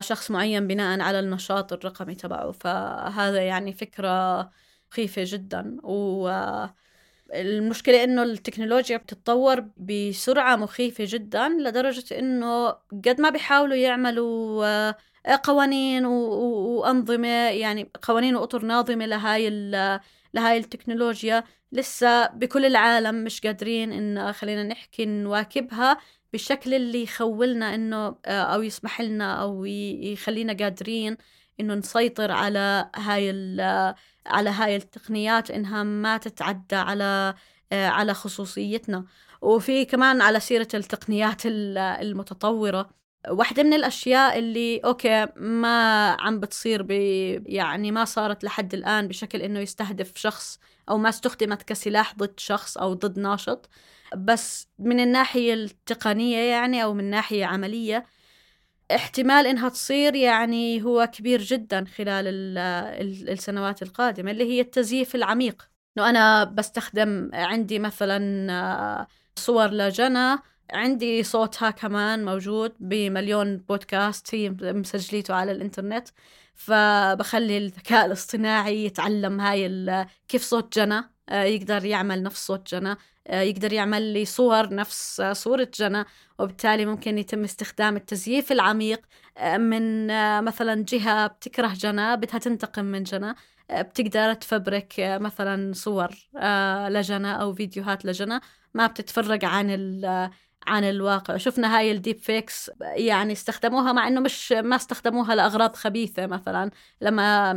لشخص 0.02 0.32
معين 0.32 0.68
بناء 0.68 1.00
على 1.00 1.20
النشاط 1.20 1.74
الرقمي 1.74 2.16
تبعه. 2.16 2.52
فهذا 2.52 3.42
يعني 3.44 3.74
فكرة 3.74 4.42
مخيفة 4.92 5.22
جدا. 5.26 5.78
و 5.84 6.30
المشكلة 7.34 8.04
إنه 8.04 8.24
التكنولوجيا 8.24 8.98
بتتطور 8.98 9.66
بسرعة 9.78 10.56
مخيفة 10.56 11.04
جدا 11.08 11.50
لدرجة 11.50 12.20
إنه 12.20 12.70
قد 13.06 13.22
ما 13.22 13.30
بيحاولوا 13.30 13.76
يعملوا 13.76 14.94
قوانين 15.44 16.06
وأنظمة 16.06 17.28
يعني 17.50 17.92
قوانين 18.02 18.36
وأطر 18.36 18.66
ناظمة 18.66 19.06
لهاي 19.06 19.50
لهاي 20.34 20.58
التكنولوجيا. 20.58 21.44
لسه 21.72 22.28
بكل 22.28 22.66
العالم 22.66 23.24
مش 23.24 23.42
قادرين 23.42 23.92
إن 23.92 24.34
خلينا 24.34 24.64
نحكي 24.64 25.06
نواكبها 25.06 25.98
بالشكل 26.32 26.74
اللي 26.74 27.04
يخولنا 27.04 27.76
إنه 27.76 28.16
أو 28.26 28.62
يسمح 28.62 29.02
لنا 29.02 29.42
أو 29.42 29.66
يخلينا 29.66 30.54
قادرين 30.54 31.18
إنه 31.60 31.74
نسيطر 31.76 32.32
على 32.32 32.90
هاي 32.96 33.30
على 34.26 34.50
هاي 34.50 34.76
التقنيات 34.76 35.52
إنها 35.52 35.84
ما 35.84 36.18
تتعدى 36.18 36.76
على 36.76 37.34
على 37.72 38.14
خصوصيتنا. 38.14 39.06
وفي 39.42 39.86
كمان 39.86 40.22
على 40.22 40.40
سيرة 40.40 40.68
التقنيات 40.74 41.42
المتطورة. 41.46 43.03
واحدة 43.30 43.64
من 43.64 43.74
الأشياء 43.74 44.40
اللي 44.40 44.78
أوكي 44.80 45.28
ما 45.36 46.10
عم 46.12 46.40
بتصير 46.40 46.84
ب 46.84 46.92
يعني 47.46 47.92
ما 47.92 48.06
صارت 48.06 48.44
لحد 48.44 48.74
الآن 48.74 49.08
بشكل 49.08 49.42
إنه 49.42 49.60
يستهدف 49.60 50.12
شخص 50.16 50.60
أو 50.90 50.98
ما 50.98 51.10
استخدمت 51.10 51.64
كسلاح 51.64 52.16
ضد 52.16 52.40
شخص 52.40 52.78
أو 52.78 52.94
ضد 52.94 53.20
ناشط. 53.20 53.70
بس 54.16 54.68
من 54.80 55.00
الناحية 55.00 55.54
التقنية 55.54 56.38
يعني 56.38 56.84
أو 56.84 56.94
من 56.94 57.10
ناحية 57.10 57.46
عملية 57.46 58.06
احتمال 58.96 59.48
إنها 59.48 59.70
تصير 59.70 60.16
يعني 60.16 60.84
هو 60.84 61.10
كبير 61.14 61.42
جدا 61.42 61.86
خلال 61.86 62.58
السنوات 63.30 63.84
القادمة 63.84 64.32
اللي 64.32 64.44
هي 64.44 64.62
التزييف 64.62 65.16
العميق. 65.16 65.70
إنه 65.98 66.10
أنا 66.10 66.44
بستخدم 66.44 67.30
عندي 67.34 67.80
مثلا 67.80 68.52
آه، 68.52 69.08
صور 69.36 69.68
لجنى 69.68 70.38
عندي 70.74 71.24
صوتها 71.24 71.72
كمان 71.72 72.26
موجود 72.26 72.74
بمليون 72.80 73.58
بودكاست 73.58 74.36
هي 74.36 74.50
مسجليته 74.62 75.34
على 75.34 75.52
الإنترنت 75.52 76.08
فبخلي 76.56 77.58
الذكاء 77.58 78.06
الاصطناعي 78.06 78.86
يتعلم 78.86 79.42
هاي 79.42 80.08
كيف 80.28 80.44
صوت 80.44 80.80
جنى 80.80 81.02
آه، 81.30 81.44
يقدر 81.44 81.86
يعمل 81.86 82.24
نفس 82.24 82.48
صوت 82.48 82.76
جنى 82.76 82.96
آه، 83.28 83.42
يقدر 83.42 83.74
يعمل 83.74 84.02
لي 84.02 84.26
صور 84.26 84.76
نفس 84.76 85.22
صورة 85.22 85.68
جنى 85.80 86.04
وبالتالي 86.40 86.86
ممكن 86.86 87.18
يتم 87.18 87.44
استخدام 87.44 87.96
التزييف 87.96 88.52
العميق 88.52 89.02
آه، 89.38 89.58
من 89.58 90.08
مثلا 90.44 90.86
جهة 90.90 91.28
بتكره 91.28 91.74
جنى 91.74 92.18
بدها 92.18 92.40
تنتقم 92.40 92.86
من 92.86 93.04
جنى 93.04 93.34
بتقدر 93.72 94.34
تفبرك 94.34 94.94
مثلا 95.00 95.74
صور 95.74 96.10
لجنى 96.90 97.42
أو 97.42 97.54
فيديوهات 97.54 98.06
لجنى 98.06 98.40
ما 98.74 98.88
بتتفرج 98.88 99.46
عن 99.46 99.70
عن 100.68 100.84
الواقع 100.84 101.38
شفنا 101.38 101.78
هاي 101.78 101.92
ال 101.92 101.97
deep 101.97 102.18
fakes 102.18 102.72
يعني 102.82 103.34
استخدموها 103.34 103.92
مع 103.92 104.08
إنه 104.08 104.20
مش 104.20 104.52
ما 104.52 104.76
استخدموها 104.76 105.36
لأغراض 105.36 105.76
خبيثة 105.76 106.28
مثلا 106.28 106.72
لما 107.02 107.50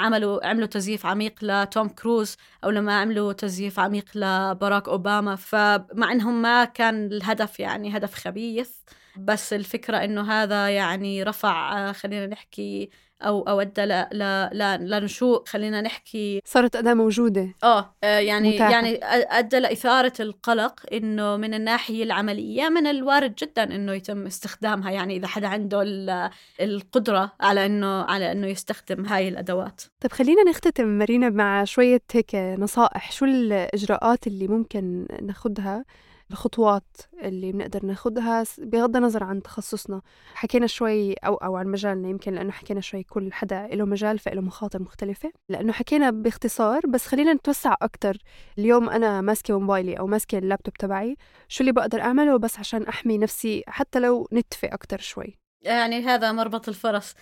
عملوا 0.00 0.46
عملوا 0.46 0.66
تزييف 0.66 1.06
عميق 1.06 1.34
لتوم 1.42 1.88
كروز 1.88 2.36
أو 2.64 2.70
لما 2.70 3.00
عملوا 3.00 3.32
تزييف 3.32 3.78
عميق 3.80 4.04
لباراك 4.14 4.88
أوباما. 4.88 5.36
فمع 5.36 6.12
إنهم 6.12 6.42
ما 6.42 6.64
كان 6.64 7.06
الهدف 7.06 7.60
يعني 7.60 7.96
هدف 7.96 8.14
خبيث 8.14 8.70
بس 9.16 9.52
الفكرة 9.52 9.96
إنه 9.96 10.32
هذا 10.32 10.68
يعني 10.68 11.22
رفع 11.22 11.92
خلينا 11.92 12.26
نحكي 12.26 12.90
أو 13.22 13.42
أو 13.42 13.60
أدى 13.60 13.84
ل 13.84 13.92
ل 14.52 14.90
لنشوء 14.90 15.44
خلينا 15.46 15.80
نحكي 15.80 16.40
صارت 16.44 16.76
أداة 16.76 16.94
موجودة. 16.94 17.54
آه, 17.64 17.94
آه، 18.04 18.18
يعني 18.18 18.54
متاحة. 18.54 18.70
يعني 18.70 19.00
أدى 19.38 19.58
لإثارة 19.58 20.12
القلق 20.20 20.80
إنه 20.92 21.36
من 21.36 21.54
الناحية 21.54 22.04
العملية 22.04 22.68
من 22.68 22.86
الوارد 22.86 23.34
جدا 23.34 23.62
إنه 23.62 23.92
يتم 23.92 24.26
استخدامها. 24.26 24.90
يعني 24.90 25.16
إذا 25.16 25.26
حدا 25.26 25.48
عنده 25.48 25.82
القدرة 26.60 27.32
على 27.40 27.66
إنه 27.66 28.02
على 28.02 28.32
إنه 28.32 28.46
يستخدم 28.46 29.06
هاي 29.06 29.28
الأدوات. 29.28 29.80
طيب 30.00 30.12
خلينا 30.12 30.42
نختتم 30.42 30.86
مارينا 30.86 31.30
مع 31.30 31.64
شوية 31.64 32.02
هيك 32.12 32.34
نصائح. 32.34 33.12
شو 33.12 33.24
الإجراءات 33.24 34.26
اللي 34.26 34.48
ممكن 34.48 35.06
ناخذها 35.22 35.84
الخطوات 36.30 36.96
اللي 37.22 37.52
بنقدر 37.52 37.86
ناخدها 37.86 38.44
بغض 38.58 38.96
النظر 38.96 39.24
عن 39.24 39.42
تخصصنا. 39.42 40.02
حكينا 40.34 40.66
شوي 40.66 41.12
أو 41.12 41.34
أو 41.34 41.56
عن 41.56 41.66
مجالنا 41.66 42.08
يمكن 42.08 42.34
لأنه 42.34 42.52
حكينا 42.52 42.80
شوي 42.80 43.02
كل 43.02 43.32
حدا 43.32 43.66
له 43.66 43.84
مجال 43.84 44.18
فله 44.18 44.40
مخاطر 44.40 44.82
مختلفة. 44.82 45.32
لأنه 45.48 45.72
حكينا 45.72 46.10
باختصار 46.10 46.80
بس 46.86 47.06
خلينا 47.06 47.32
نتوسع 47.32 47.74
أكتر. 47.82 48.16
اليوم 48.58 48.88
أنا 48.90 49.20
ماسكة 49.20 49.58
موبايلي 49.58 49.98
أو 49.98 50.06
ماسكة 50.06 50.38
اللابتوب 50.38 50.74
تبعي. 50.74 51.16
شو 51.48 51.60
اللي 51.60 51.72
بقدر 51.72 52.00
أعمله؟ 52.00 52.36
بس 52.36 52.58
عشان 52.58 52.82
أحمي 52.82 53.18
نفسي 53.18 53.64
حتى 53.66 54.00
لو 54.00 54.28
نتفة 54.32 54.68
أكتر 54.72 54.98
شوي. 54.98 55.38
يعني 55.62 56.00
هذا 56.00 56.32
مربط 56.32 56.68
الفرس 56.68 57.14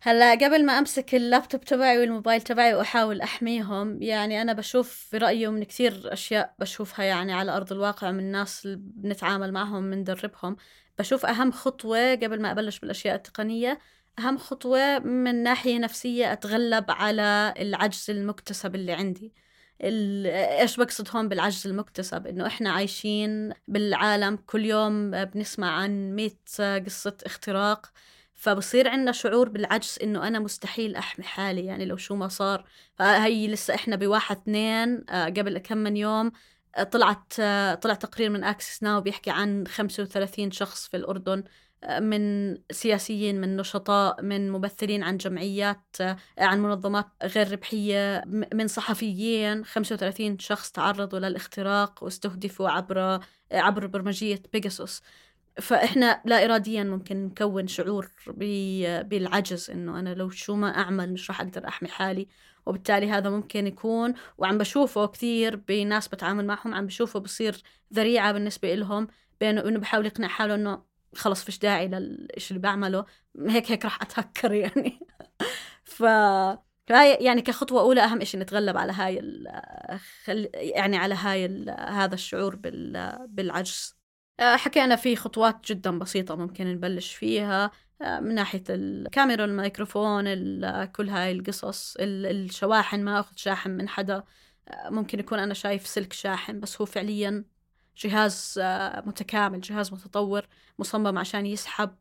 هلا 0.00 0.32
قبل 0.32 0.66
ما 0.66 0.78
أمسك 0.78 1.14
اللابتوب 1.14 1.60
تبعي 1.60 1.98
والموبايل 1.98 2.40
تبعي 2.42 2.74
وأحاول 2.74 3.20
أحميهم 3.20 4.02
يعني 4.02 4.42
أنا 4.42 4.52
بشوف 4.52 4.90
في 4.90 5.18
رايي 5.18 5.46
من 5.48 5.64
كثير 5.64 6.12
أشياء 6.12 6.54
بشوفها 6.58 7.04
يعني 7.04 7.32
على 7.32 7.56
أرض 7.56 7.72
الواقع 7.72 8.10
من 8.10 8.20
الناس 8.20 8.66
اللي 8.66 8.76
بنتعامل 8.80 9.52
معهم 9.52 9.90
بندربهم 9.90 10.56
بشوف 10.98 11.26
أهم 11.26 11.52
خطوة 11.52 12.14
قبل 12.14 12.42
ما 12.42 12.50
أبلش 12.50 12.78
بالأشياء 12.78 13.14
التقنية 13.14 13.78
أهم 14.18 14.38
خطوة 14.38 14.98
من 14.98 15.42
ناحية 15.42 15.78
نفسية 15.78 16.32
أتغلب 16.32 16.90
على 16.90 17.54
العجز 17.58 18.06
المكتسب 18.10 18.74
اللي 18.74 18.92
عندي. 18.92 19.34
إيش 19.80 20.76
بقصد 20.76 21.08
هون 21.16 21.28
بالعجز 21.28 21.66
المكتسب؟ 21.66 22.26
إنه 22.26 22.46
إحنا 22.46 22.70
عايشين 22.70 23.52
بالعالم 23.68 24.36
كل 24.36 24.64
يوم 24.64 25.10
بنسمع 25.24 25.70
عن 25.70 26.16
100 26.16 26.30
قصة 26.86 27.16
اختراق. 27.26 27.92
فبصير 28.38 28.88
عندنا 28.88 29.12
شعور 29.12 29.48
بالعجز 29.48 29.98
إنه 30.02 30.28
أنا 30.28 30.38
مستحيل 30.38 30.96
أحمي 30.96 31.24
حالي 31.24 31.64
يعني 31.64 31.84
لو 31.84 31.96
شو 31.96 32.14
ما 32.16 32.28
صار. 32.28 32.64
فهي 32.94 33.48
لسه 33.48 33.74
إحنا 33.74 33.96
بواحد 33.96 34.36
اثنين 34.36 35.04
آه، 35.10 35.24
قبل 35.24 35.58
كم 35.58 35.78
من 35.78 35.96
يوم 35.96 36.32
آه، 36.76 36.82
طلعت 36.82 37.32
آه، 37.40 37.74
طلع 37.74 37.94
تقرير 37.94 38.30
من 38.30 38.44
اكسس 38.44 38.82
ناو 38.82 39.00
بيحكي 39.00 39.30
عن 39.30 39.66
35 39.66 40.50
شخص 40.50 40.88
في 40.88 40.96
الأردن 40.96 41.44
من 42.00 42.54
سياسيين 42.70 43.40
من 43.40 43.56
نشطاء 43.56 44.22
من 44.22 44.50
ممثلين 44.50 45.02
عن 45.02 45.16
جمعيات 45.16 45.96
عن 46.38 46.62
منظمات 46.62 47.06
غير 47.22 47.52
ربحية 47.52 48.24
من 48.54 48.68
صحفيين. 48.68 49.64
35 49.64 50.38
شخص 50.38 50.70
تعرضوا 50.70 51.18
للاختراق 51.18 52.04
واستهدفوا 52.04 52.68
عبر 52.68 53.20
عبر 53.52 53.86
برمجية 53.86 54.42
بيجاسوس 54.52 55.02
فإحنا 55.60 56.22
لا 56.24 56.44
إراديا 56.44 56.84
ممكن 56.84 57.24
نكون 57.26 57.66
شعور 57.66 58.10
بالعجز 59.02 59.70
إنه 59.70 59.98
أنا 60.00 60.14
لو 60.14 60.30
شو 60.30 60.56
ما 60.56 60.78
أعمل 60.78 61.12
مش 61.12 61.30
راح 61.30 61.40
أقدر 61.40 61.68
أحمي 61.68 61.88
حالي. 61.88 62.28
وبالتالي 62.66 63.10
هذا 63.10 63.30
ممكن 63.30 63.66
يكون 63.66 64.14
وعم 64.38 64.58
بشوفه 64.58 65.06
كثير 65.06 65.56
بناس 65.56 66.08
بتعامل 66.08 66.46
معهم 66.46 66.74
عم 66.74 66.86
بشوفه 66.86 67.20
بصير 67.20 67.62
ذريعة 67.94 68.32
بالنسبة 68.32 68.74
لهم 68.74 69.08
بينه 69.40 69.60
إنه 69.68 69.78
بحاول 69.78 70.06
يقنع 70.06 70.28
حاله 70.28 70.54
إنه 70.54 70.82
خلص 71.14 71.44
فيش 71.44 71.58
داعي 71.58 71.88
للإشي 71.88 72.50
اللي 72.50 72.62
بعمله. 72.62 73.04
هيك 73.48 73.70
هيك 73.70 73.84
راح 73.84 74.02
أتهكر 74.02 74.52
يعني. 74.52 75.00
ف 75.84 76.02
يعني 77.20 77.42
كخطوة 77.42 77.80
أولى 77.80 78.00
أهم 78.00 78.24
شيء 78.24 78.40
نتغلب 78.40 78.76
على 78.76 78.92
هاي. 78.92 79.44
يعني 80.54 80.96
على 80.96 81.14
هاي 81.14 81.64
هذا 81.78 82.14
الشعور 82.14 82.56
بال... 82.56 83.16
بالعجز. 83.28 83.97
حكينا 84.40 84.96
في 84.96 85.16
خطوات 85.16 85.66
جدا 85.72 85.98
بسيطة 85.98 86.34
ممكن 86.36 86.66
نبلش 86.66 87.14
فيها 87.14 87.70
آه، 88.02 88.20
من 88.20 88.34
ناحية 88.34 88.62
الكاميرا 88.70 89.44
الميكروفون 89.44 90.24
كل 90.84 91.08
هاي 91.08 91.32
القصص 91.32 91.96
الشواحن 92.00 93.04
ما 93.04 93.20
أخذ 93.20 93.36
شاحن 93.36 93.70
من 93.70 93.88
حدا. 93.88 94.24
آه، 94.68 94.90
ممكن 94.90 95.20
يكون 95.20 95.38
أنا 95.38 95.54
شايف 95.54 95.86
سلك 95.86 96.12
شاحن 96.12 96.60
بس 96.60 96.80
هو 96.80 96.86
فعليا 96.86 97.44
جهاز 97.96 98.54
متكامل 99.06 99.60
جهاز 99.60 99.92
متطور 99.92 100.46
مصمم 100.78 101.18
عشان 101.18 101.46
يسحب 101.46 101.96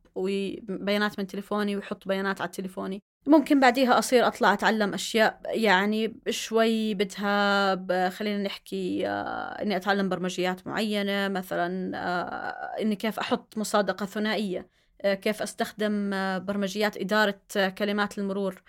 بيانات 0.67 1.19
من 1.19 1.28
تليفوني 1.28 1.76
ويحط 1.76 2.08
بيانات 2.08 2.41
على 2.41 2.50
تليفوني. 2.52 3.04
ممكن 3.28 3.60
بعديها 3.60 4.00
أصير 4.00 4.28
أطلع 4.28 4.54
أتعلم 4.54 4.94
أشياء 4.94 5.42
يعني 5.46 6.16
شوي 6.30 6.94
بدها 6.94 8.10
خلينا 8.10 8.44
نحكي 8.44 9.08
آه، 9.08 9.62
إني 9.62 9.76
أتعلم 9.76 10.10
برمجيات 10.10 10.68
معينة 10.68 11.28
مثلا 11.28 11.98
آه، 11.98 12.82
إني 12.82 12.96
كيف 12.96 13.20
أحط 13.20 13.58
مصادقة 13.58 14.06
ثنائية 14.06 14.70
آه، 15.02 15.13
كيف 15.13 15.42
أستخدم 15.42 16.10
برمجيات 16.46 16.98
إدارة 16.98 17.40
كلمات 17.78 18.18
المرور. 18.18 18.63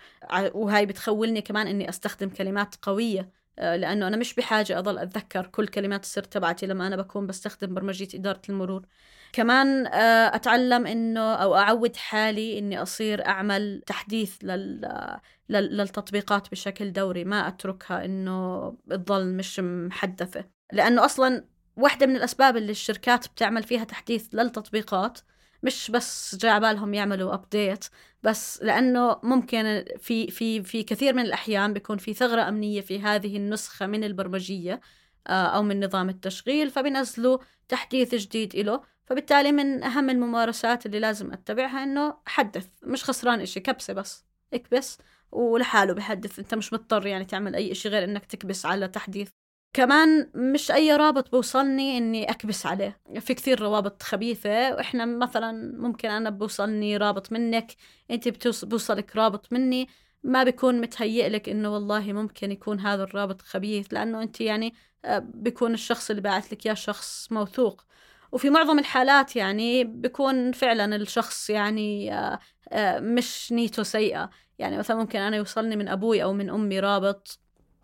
وهاي 0.53 0.85
بتخولني 0.85 1.41
كمان 1.41 1.67
إني 1.67 1.89
أستخدم 1.89 2.29
كلمات 2.29 2.75
قوية 2.81 3.29
لأنه 3.57 4.07
أنا 4.07 4.17
مش 4.17 4.33
بحاجة 4.35 4.79
أضل 4.79 4.97
أتذكر 4.97 5.47
كل 5.47 5.67
كلمات 5.67 6.03
السر 6.03 6.23
تبعتي 6.23 6.65
لما 6.65 6.87
أنا 6.87 6.95
بكون 6.95 7.27
بستخدم 7.27 7.73
برمجية 7.73 8.07
إدارة 8.15 8.41
المرور. 8.49 8.85
كمان 9.33 9.87
آه، 9.87 10.35
أتعلم 10.35 10.87
إنه 10.87 11.33
أو 11.33 11.55
أعود 11.55 11.95
حالي 11.95 12.59
إني 12.59 12.81
أصير 12.81 13.25
أعمل 13.25 13.83
تحديث 13.85 14.37
لل 14.43 15.19
للتطبيقات 15.49 16.51
بشكل 16.51 16.93
دوري 16.93 17.23
ما 17.23 17.47
أتركها 17.47 18.05
إنه 18.05 18.69
تضل 18.89 19.33
مش 19.33 19.59
محدثة. 19.59 20.45
لأنه 20.73 21.05
أصلا 21.05 21.45
واحدة 21.75 22.05
من 22.05 22.15
الأسباب 22.15 22.57
اللي 22.57 22.71
الشركات 22.71 23.27
بتعمل 23.27 23.63
فيها 23.63 23.83
تحديث 23.83 24.27
للتطبيقات 24.33 25.19
مش 25.63 25.91
بس 25.91 26.35
جاء 26.35 26.59
بالهم 26.59 26.93
يعملوا 26.93 27.33
ابديت 27.33 27.85
بس 28.23 28.63
لأنه 28.63 29.19
ممكن 29.23 29.85
في 29.97 30.31
في 30.31 30.63
في 30.63 30.83
كثير 30.83 31.13
من 31.13 31.21
الأحيان 31.21 31.73
بيكون 31.73 31.97
في 31.97 32.13
ثغرة 32.13 32.41
أمنية 32.49 32.81
في 32.81 33.01
هذه 33.01 33.37
النسخة 33.37 33.87
من 33.87 34.03
البرمجية 34.03 34.81
آه، 35.27 35.31
أو 35.31 35.63
من 35.63 35.85
نظام 35.85 36.09
التشغيل 36.09 36.69
فبنزلوا 36.69 37.37
تحديث 37.67 38.15
جديد 38.15 38.55
له 38.55 38.81
فبالتالي 39.09 39.51
من 39.51 39.83
أهم 39.83 40.09
الممارسات 40.09 40.85
اللي 40.85 40.99
لازم 40.99 41.33
أتبعها 41.33 41.83
إنه 41.83 42.17
حدث 42.25 42.67
مش 42.83 43.03
خسران 43.03 43.41
إشي 43.41 43.59
كبسة 43.59 43.93
بس 43.93 44.25
اكبس 44.53 44.97
ولحاله 45.31 45.93
بحدث 45.93 46.39
أنت 46.39 46.55
مش 46.55 46.73
مضطر 46.73 47.07
يعني 47.07 47.25
تعمل 47.25 47.55
أي 47.55 47.71
إشي 47.71 47.89
غير 47.89 48.03
إنك 48.03 48.25
تكبس 48.25 48.65
على 48.65 48.87
تحديث. 48.87 49.29
كمان 49.73 50.31
مش 50.35 50.71
أي 50.71 50.95
رابط 50.95 51.31
بوصلني 51.31 51.97
إني 51.97 52.31
أكبس 52.31 52.65
عليه. 52.65 53.01
في 53.19 53.33
كثير 53.33 53.61
روابط 53.61 54.03
خبيثة 54.03 54.75
وإحنا 54.75 55.05
مثلا 55.05 55.77
ممكن 55.81 56.09
أنا 56.09 56.29
بوصلني 56.29 56.97
رابط 56.97 57.31
منك 57.31 57.75
أنت 58.11 58.47
بوصلك 58.65 59.15
رابط 59.15 59.53
مني 59.53 59.87
ما 60.23 60.43
بيكون 60.43 60.81
متهيئ 60.81 61.29
لك 61.29 61.49
إنه 61.49 61.73
والله 61.73 62.13
ممكن 62.13 62.51
يكون 62.51 62.79
هذا 62.79 63.03
الرابط 63.03 63.41
خبيث 63.41 63.93
لأنه 63.93 64.21
أنت 64.23 64.41
يعني 64.41 64.73
آه، 65.05 65.19
بيكون 65.19 65.73
الشخص 65.73 66.09
اللي 66.09 66.21
بعث 66.21 66.53
لك 66.53 66.65
يا 66.65 66.73
شخص 66.73 67.31
موثوق. 67.31 67.85
وفي 68.31 68.49
معظم 68.49 68.79
الحالات 68.79 69.35
يعني 69.35 69.83
بيكون 69.83 70.51
فعلا 70.51 70.95
الشخص 70.95 71.49
يعني 71.49 72.13
آه، 72.13 72.39
آه، 72.69 72.99
مش 72.99 73.51
نيته 73.51 73.83
سيئة. 73.83 74.29
يعني 74.59 74.77
مثلا 74.77 74.97
ممكن 74.97 75.19
أنا 75.19 75.37
يوصلني 75.37 75.75
من 75.75 75.87
أبوي 75.87 76.23
أو 76.23 76.33
من 76.33 76.49
أمي 76.49 76.79
رابط 76.79 77.39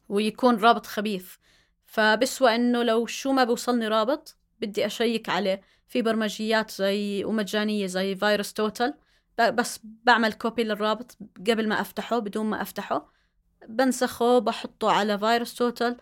ويكون 0.09 0.55
رابط 0.55 0.85
خبيث. 0.85 1.35
فبسوى 1.85 2.55
إنه 2.55 2.83
لو 2.83 3.05
شو 3.05 3.31
ما 3.31 3.43
بيوصلني 3.43 3.87
رابط 3.87 4.37
بدي 4.61 4.85
أشيك 4.85 5.29
عليه. 5.29 5.61
في 5.87 6.01
برمجيات 6.01 6.71
زي 6.71 7.25
ومجانية 7.25 7.87
زي 7.87 8.15
VirusTotal. 8.15 8.93
بس 9.39 9.79
بعمل 9.83 10.33
copy 10.33 10.63
للرابط 10.63 11.17
قبل 11.47 11.67
ما 11.67 11.81
أفتحه 11.81 12.19
بدون 12.19 12.45
ما 12.45 12.61
أفتحه. 12.61 13.11
بنسخه 13.69 14.39
بحطه 14.39 14.91
على 14.91 15.19
VirusTotal. 15.19 15.97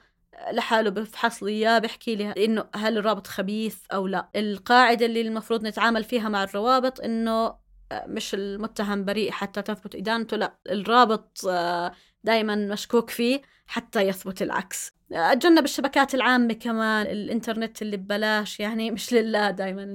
لحاله 0.51 0.89
بفحص 0.89 1.43
لي 1.43 1.51
إياه 1.51 1.79
بحكي 1.79 2.15
لي 2.15 2.31
إنه 2.45 2.65
هل 2.75 2.97
الرابط 2.97 3.27
خبيث 3.27 3.77
أو 3.93 4.07
لا. 4.07 4.29
القاعدة 4.35 5.05
اللي 5.05 5.21
المفروض 5.21 5.63
نتعامل 5.67 6.03
فيها 6.03 6.29
مع 6.29 6.43
الروابط 6.43 7.01
إنه 7.01 7.63
آه، 7.91 8.05
مش 8.07 8.33
المتهم 8.33 9.05
بريء 9.05 9.31
حتى 9.31 9.61
تثبت 9.61 9.95
إدانته 9.95 10.37
لا 10.37 10.57
الرابط 10.69 11.45
آه، 11.49 11.91
دائما 12.23 12.55
مشكوك 12.55 13.09
فيه 13.09 13.41
حتى 13.67 14.01
يثبت 14.01 14.41
العكس. 14.41 14.93
أتجنب 15.11 15.63
الشبكات 15.63 16.15
العامة 16.15 16.53
كمان 16.53 17.05
الإنترنت 17.05 17.81
اللي 17.81 17.97
ببلاش 17.97 18.59
يعني 18.59 18.91
مش 18.91 19.13
لله 19.13 19.51
دائما 19.51 19.85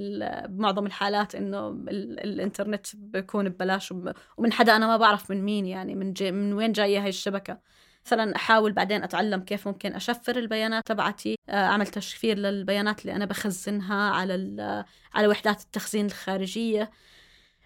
بمعظم 0.49 0.87
الحالات 0.87 1.35
إنه 1.35 1.69
الإنترنت 1.89 2.87
بيكون 2.95 3.49
ببلاش 3.49 3.93
ومن 4.37 4.53
حدا 4.53 4.77
أنا 4.77 4.87
ما 4.87 4.97
بعرف 4.97 5.31
من 5.31 5.45
مين 5.45 5.67
يعني 5.67 5.95
من 5.95 6.13
جي 6.13 6.33
من 6.33 6.53
وين 6.53 6.73
جاية 6.73 7.03
هاي 7.03 7.09
الشبكة. 7.09 7.59
مثلا 8.09 8.37
أحاول 8.37 8.73
بعدين 8.73 9.03
أتعلم 9.03 9.41
كيف 9.41 9.69
ممكن 9.69 9.95
أشفر 9.95 10.37
البيانات 10.39 10.87
تبعتي 10.87 11.37
آه، 11.49 11.67
أعمل 11.67 11.87
تشفير 11.87 12.39
للبيانات 12.39 13.01
اللي 13.01 13.17
أنا 13.17 13.25
بخزنها 13.25 14.11
على 14.11 14.35
على 15.15 15.27
وحدات 15.27 15.61
التخزين 15.61 16.07
الخارجية. 16.07 16.91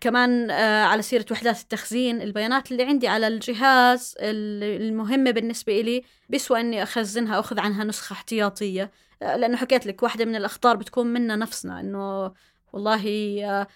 كمان 0.01 0.51
آه، 0.51 0.85
على 0.85 1.03
سيرة 1.03 1.27
وحدات 1.31 1.61
التخزين 1.61 2.23
البيانات 2.23 2.73
اللي 2.73 2.85
عندي 2.85 3.09
على 3.09 3.29
الجهاز 3.29 4.15
المهمة 4.21 5.31
بالنسبة 5.31 5.81
إلي 5.81 6.03
بيسوى 6.29 6.61
إني 6.61 6.83
أخزنها 6.83 7.41
أخذ 7.41 7.61
عنها 7.61 7.85
نسخة 7.85 8.15
احتياطية. 8.15 8.91
آه، 9.23 9.37
لأنه 9.37 9.57
حكيت 9.57 9.87
لك 9.87 10.03
واحدة 10.03 10.25
من 10.25 10.37
الأخطار 10.37 10.77
بتكون 10.77 11.07
منا 11.07 11.37
نفسنا 11.37 11.81
إنه 11.81 12.33
والله 12.73 13.67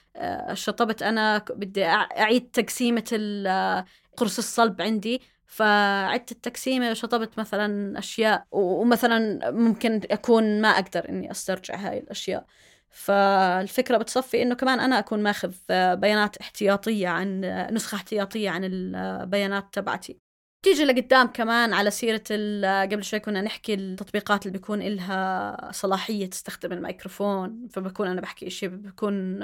شطبت 0.55 1.02
أنا 1.02 1.44
بدي 1.50 1.85
أعيد 1.85 2.50
تقسيمة 2.50 3.05
قرص 4.16 4.38
الصلب 4.38 4.83
عندي. 4.83 5.22
فعدت 5.46 6.32
التقسيمة 6.32 6.90
وشطبت 6.90 7.38
مثلا 7.38 7.98
أشياء 7.98 8.46
ومثلا 8.50 9.50
ممكن 9.50 10.00
أكون 10.11 10.61
ما 10.61 10.68
أقدر 10.68 11.09
إني 11.09 11.30
أسترجع 11.30 11.76
هاي 11.76 11.98
الأشياء. 11.98 12.46
فالفكرة 12.90 13.96
بتصفي 13.98 14.42
إنه 14.42 14.54
كمان 14.54 14.80
أنا 14.80 14.98
أكون 14.98 15.22
ماخذ 15.22 15.54
بيانات 15.70 16.37
احتياطية 16.37 17.09
عن 17.09 17.40
نسخة 17.72 17.96
احتياطية 17.96 18.50
عن 18.50 18.64
البيانات 18.64 19.74
تبعتي. 19.74 20.26
تيجي 20.62 20.85
لقدام 20.85 21.27
كمان 21.27 21.73
على 21.73 21.90
سيرة 21.90 22.23
قبل 22.92 23.05
شوي 23.05 23.21
كنا 23.21 23.40
نحكي 23.42 23.75
التطبيقات 23.75 24.47
اللي 24.47 24.59
بيكون 24.59 24.83
إلها 24.83 25.73
صلاحية 25.73 26.27
تستخدم 26.27 26.73
الميكروفون 26.73 27.69
فبكون 27.69 28.07
أنا 28.09 28.21
بحكي 28.21 28.47
إشي 28.47 28.69
بكون 28.69 29.40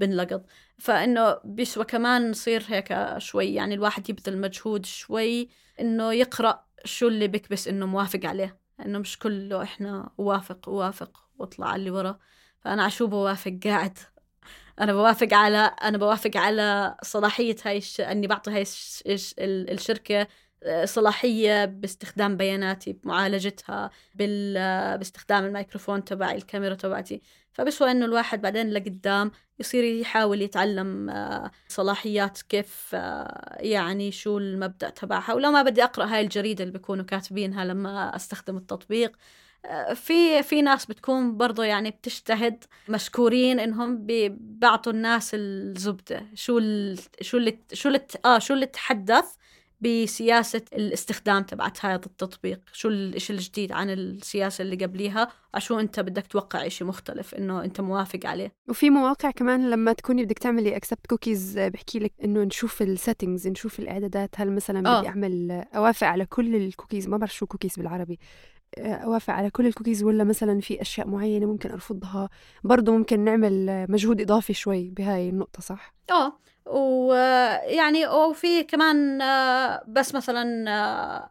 بنلقط. 0.00 0.46
فإنه 0.78 1.40
بيسوى 1.44 1.84
كمان 1.84 2.30
نصير 2.30 2.64
هيك 2.68 3.18
شوي 3.18 3.54
يعني 3.54 3.74
الواحد 3.74 4.10
يبذل 4.10 4.40
مجهود 4.40 4.86
شوي 4.86 5.48
إنه 5.80 6.12
يقرأ 6.12 6.64
شو 6.84 7.08
اللي 7.08 7.28
بكبس 7.28 7.68
إنه 7.68 7.86
موافق 7.86 8.20
عليه. 8.24 8.58
إنه 8.80 8.98
مش 8.98 9.18
كله 9.18 9.62
إحنا 9.62 10.10
وافق 10.18 10.68
وافق 10.68 11.20
واطلع 11.38 11.76
اللي 11.76 11.90
ورا. 11.90 12.18
فأنا 12.60 12.84
عشو 12.84 13.06
بوافق 13.06 13.58
قاعد 13.64 13.98
أنا 14.80 14.92
بوافق 14.92 15.34
على 15.34 15.58
أنا 15.58 15.98
بوافق 15.98 16.36
على 16.36 16.96
صلاحية 17.02 17.56
هاي 17.64 17.78
الش... 17.78 18.00
إني 18.00 18.26
بعطي 18.26 18.50
هاي 18.50 18.62
الش... 18.62 19.34
الشركة 19.38 20.26
صلاحية 20.84 21.64
باستخدام 21.64 22.36
بياناتي 22.36 22.92
بمعالجتها 22.92 23.90
بال... 24.14 24.54
باستخدام 24.98 25.44
الميكروفون 25.44 26.04
تبعي 26.04 26.36
الكاميرا 26.36 26.74
تبعتي. 26.74 27.22
فبسوى 27.52 27.90
إنه 27.90 28.04
الواحد 28.04 28.42
بعدين 28.42 28.70
لقدام 28.70 29.30
يصير 29.58 29.84
يحاول 29.84 30.42
يتعلم 30.42 31.10
آه، 31.10 31.50
صلاحيات 31.68 32.42
كيف 32.42 32.90
آه، 32.94 33.56
يعني 33.60 34.12
شو 34.12 34.38
المبدأ 34.38 34.90
تبعها. 34.90 35.34
ولو 35.34 35.50
ما 35.50 35.62
بدي 35.62 35.84
أقرأ 35.84 36.04
هاي 36.04 36.20
الجريدة 36.20 36.64
اللي 36.64 36.72
بيكونوا 36.72 37.04
كاتبينها 37.04 37.64
لما 37.64 38.16
أستخدم 38.16 38.56
التطبيق. 38.56 39.10
آه، 39.10 39.20
في 39.94 40.42
في 40.42 40.62
ناس 40.62 40.86
بتكون 40.86 41.36
برضه 41.36 41.64
يعني 41.64 41.90
بتجتهد 41.90 42.64
مشكورين 42.88 43.60
إنهم 43.60 44.06
بيعطوا 44.06 44.92
الناس 44.92 45.30
الزبدة. 45.34 46.26
شو 46.34 46.58
ال 46.58 46.98
شو 47.20 47.36
اللي 47.36 47.58
شو 47.72 47.88
اللي 47.88 48.06
آه 48.24 48.38
شو 48.38 48.54
اللي 48.54 48.66
تحدث 48.66 49.24
بسياسة 49.80 50.62
الاستخدام 50.72 51.42
تبعت 51.42 51.84
هذا 51.84 51.94
التطبيق؟ 51.94 52.60
شو 52.72 52.88
الإشي 52.88 53.32
الجديد 53.32 53.72
عن 53.72 53.90
السياسة 53.90 54.62
اللي 54.62 54.84
قبليها؟ 54.84 55.28
عشو 55.54 55.80
أنت 55.80 56.00
بدك 56.00 56.26
توقع 56.26 56.66
إشي 56.66 56.84
مختلف 56.84 57.34
إنه 57.34 57.64
أنت 57.64 57.80
موافق 57.80 58.20
عليه؟ 58.24 58.52
وفي 58.68 58.90
مواقع 58.90 59.30
كمان 59.30 59.70
لما 59.70 59.92
تكوني 59.92 60.24
بدك 60.24 60.38
تعملي 60.38 60.76
accept 60.76 61.06
cookies 61.06 61.58
بحكي 61.58 61.98
لك 61.98 62.12
إنه 62.24 62.42
نشوف 62.42 62.82
ال 62.82 62.89
settings 62.89 63.48
نشوف 63.48 63.78
الإعدادات. 63.78 64.30
هل 64.36 64.52
مثلا 64.52 64.88
آه. 64.88 64.98
بدي 64.98 65.08
أعمل 65.08 65.64
أوافق 65.74 66.06
على 66.06 66.26
كل 66.26 66.56
الكوكيز 66.56 67.08
ما 67.08 67.16
بعرف 67.16 67.34
شو 67.34 67.46
كوكيز 67.46 67.76
بالعربي. 67.76 68.18
أوافق 68.78 69.32
على 69.34 69.50
كل 69.50 69.66
الكوكيز 69.66 70.02
ولا 70.02 70.24
مثلا 70.24 70.60
في 70.60 70.80
أشياء 70.82 71.08
معينة 71.08 71.46
ممكن 71.46 71.70
أرفضها؟ 71.70 72.28
برضه 72.64 72.92
ممكن 72.92 73.20
نعمل 73.20 73.86
مجهود 73.88 74.20
إضافي 74.20 74.54
شوي 74.54 74.90
بهاي 74.90 75.28
النقطة 75.28 75.60
صح؟ 75.62 75.94
آه 76.10 76.32
ويعني 76.66 78.06
وفي 78.06 78.64
كمان 78.64 79.22
آه، 79.22 79.84
بس 79.88 80.14
مثلا 80.14 80.70
آه، 80.70 81.30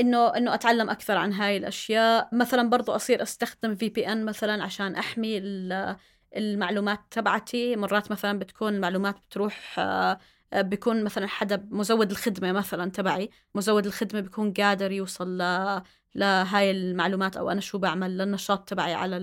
إنه 0.00 0.28
إنه 0.36 0.54
أتعلم 0.54 0.90
أكثر 0.90 1.16
عن 1.16 1.32
هاي 1.32 1.56
الأشياء. 1.56 2.28
مثلا 2.32 2.70
برضو 2.70 2.92
أصير 2.92 3.22
أستخدم 3.22 3.74
VPN 3.74 4.24
مثلا 4.24 4.62
عشان 4.64 4.94
أحمي 4.96 5.38
ال- 5.38 5.96
المعلومات 6.36 7.00
تبعتي. 7.10 7.76
مرات 7.76 8.10
مثلا 8.12 8.38
بتكون 8.38 8.74
المعلومات 8.74 9.16
بتروح 9.18 9.74
آه، 9.78 10.18
بيكون 10.54 11.04
مثلا 11.04 11.26
حدا 11.26 11.66
مزود 11.70 12.10
الخدمة 12.10 12.52
مثلا 12.52 12.90
تبعي. 12.90 13.30
مزود 13.54 13.86
الخدمة 13.86 14.20
بيكون 14.20 14.52
قادر 14.52 14.92
يوصل 14.92 15.42
لهاي 16.14 16.70
المعلومات 16.70 17.36
أو 17.36 17.50
أنا 17.50 17.60
شو 17.60 17.78
بعمل 17.78 18.18
للنشاط 18.18 18.68
تبعي 18.68 18.94
على 18.94 19.16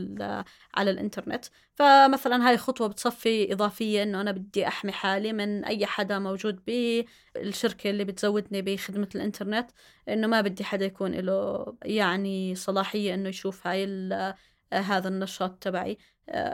على 0.75 0.91
الإنترنت. 0.91 1.45
فمثلا 1.75 2.49
هاي 2.49 2.57
خطوة 2.57 2.87
بتصفي 2.87 3.53
إضافية 3.53 4.03
إنه 4.03 4.21
أنا 4.21 4.31
بدي 4.31 4.67
أحمي 4.67 4.91
حالي 4.91 5.33
من 5.33 5.65
أي 5.65 5.85
حدا 5.85 6.19
موجود 6.19 6.65
بالشركة 6.65 7.89
اللي 7.89 8.03
بتزودني 8.03 8.61
بخدمة 8.61 9.09
الإنترنت 9.15 9.71
إنه 10.09 10.27
ما 10.27 10.41
بدي 10.41 10.63
حدا 10.63 10.85
يكون 10.85 11.11
له 11.11 11.65
يعني 11.85 12.55
صلاحية 12.55 13.13
إنه 13.13 13.29
يشوف 13.29 13.67
هاي 13.67 13.85
هذا 14.73 15.07
النشاط 15.07 15.63
تبعي. 15.63 15.97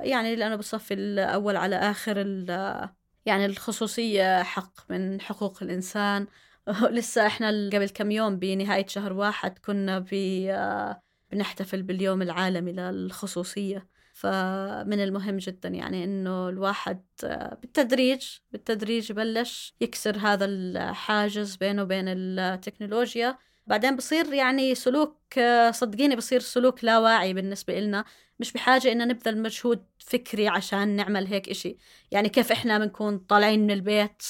يعني 0.01 0.35
لأنه 0.35 0.55
بصفي 0.55 0.93
الأول 0.93 1.55
على 1.55 1.75
ال- 2.21 2.89
يعني 3.25 3.45
الخصوصية 3.45 4.43
حق 4.43 4.91
من 4.91 5.21
حقوق 5.21 5.63
الإنسان. 5.63 6.27
لسه 6.67 7.27
إحنا 7.27 7.69
قبل 7.73 7.89
كم 7.89 8.11
يوم 8.11 8.39
بنهاية 8.39 8.87
شهر 8.87 9.13
واحد 9.13 9.59
كنا 9.59 10.05
آه، 10.51 11.01
بنحتفل 11.31 11.83
باليوم 11.83 12.21
العالمي 12.21 12.71
للخصوصية. 12.71 13.95
فمن 14.15 15.03
المهم 15.03 15.37
جدا 15.37 15.69
يعني 15.69 16.03
إنه 16.03 16.49
الواحد 16.49 17.03
آه، 17.23 17.55
بالتدريج 17.61 18.27
بالتدريج 18.51 19.11
يبلش 19.11 19.75
يكسر 19.81 20.17
هذا 20.17 20.45
الحاجز 20.45 21.55
بينه 21.55 21.83
وبين 21.83 22.05
التكنولوجيا. 22.07 23.37
بعدين 23.67 23.95
بصير 23.95 24.33
يعني 24.33 24.75
سلوك 24.75 25.37
آه، 25.37 25.71
صدقيني 25.71 26.15
بصير 26.15 26.39
سلوك 26.39 26.83
لا 26.83 26.99
واعي 26.99 27.33
بالنسبة 27.33 27.77
إلنا. 27.77 28.05
مش 28.39 28.53
بحاجة 28.53 28.91
إن 28.91 29.07
نبذل 29.07 29.41
مجهود 29.41 29.85
فكري 29.99 30.47
عشان 30.47 30.87
نعمل 30.95 31.27
هيك 31.27 31.49
إشي. 31.49 31.77
يعني 32.11 32.29
كيف 32.29 32.51
إحنا 32.51 32.79
بنكون 32.79 33.17
طالعين 33.17 33.59
من 33.59 33.71
البيت 33.71 34.21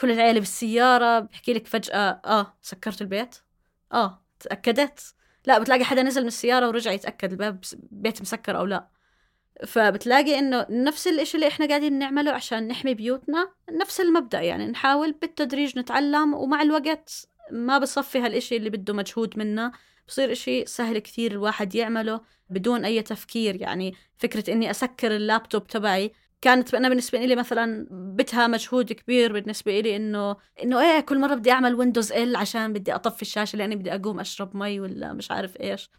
كل 0.00 0.10
العيلة 0.10 0.40
بالسيارة. 0.40 1.18
بحكي 1.20 1.52
لك 1.52 1.66
فجأة 1.66 2.20
آه 2.24 2.54
سكرت 2.62 3.00
البيت. 3.02 3.36
آه 3.92 4.22
تأكدت. 4.40 5.14
لا 5.46 5.58
بتلاقي 5.58 5.84
حدا 5.84 6.02
نزل 6.02 6.20
من 6.20 6.26
السيارة 6.26 6.68
ورجع 6.68 6.92
يتأكد 6.92 7.30
الباب 7.32 7.60
بيت 7.90 8.20
مسكر 8.22 8.58
أو 8.58 8.64
لا. 8.64 8.88
فبتلاقي 9.66 10.38
إنه 10.38 10.66
نفس 10.70 11.06
الإشي 11.06 11.36
اللي 11.36 11.48
إحنا 11.48 11.66
قاعدين 11.66 11.98
نعمله 11.98 12.30
عشان 12.32 12.68
نحمي 12.68 12.94
بيوتنا 12.94 13.52
نفس 13.70 14.00
المبدأ. 14.00 14.40
يعني 14.40 14.66
نحاول 14.66 15.12
بالتدريج 15.12 15.78
نتعلم 15.78 16.34
ومع 16.34 16.62
الوقت 16.62 17.26
ما 17.50 17.78
بصفي 17.78 18.18
هالإشي 18.18 18.56
اللي 18.56 18.70
بده 18.70 18.94
مجهود 18.94 19.38
منا 19.38 19.72
بصير 20.08 20.32
إشي 20.32 20.66
سهل 20.66 20.98
كثير 20.98 21.32
الواحد 21.32 21.74
يعمله 21.74 22.20
بدون 22.50 22.84
أي 22.84 23.02
تفكير. 23.02 23.60
يعني 23.60 23.94
فكرة 24.18 24.52
إني 24.52 24.70
أسكر 24.70 25.16
اللابتوب 25.16 25.66
تبعي 25.66 26.12
كانت 26.42 26.74
أنا 26.74 26.88
بالنسبة 26.88 27.18
لي 27.18 27.36
مثلا 27.36 27.86
بدها 27.90 28.46
مجهود 28.46 28.92
كبير 28.92 29.32
بالنسبة 29.32 29.80
لي 29.80 29.96
إنه 29.96 30.36
إنه 30.62 30.80
إيه 30.80 31.00
كل 31.00 31.18
مرة 31.18 31.34
بدي 31.34 31.50
أعمل 31.50 31.74
Windows 31.74 32.12
L 32.12 32.36
عشان 32.36 32.72
بدي 32.72 32.94
أطفي 32.94 33.22
الشاشة 33.22 33.56
لأني 33.56 33.76
بدي 33.76 33.94
أقوم 33.94 34.20
أشرب 34.20 34.56
مي 34.56 34.80
ولا 34.80 35.12
مش 35.12 35.30
عارف 35.30 35.60
إيش. 35.60 35.90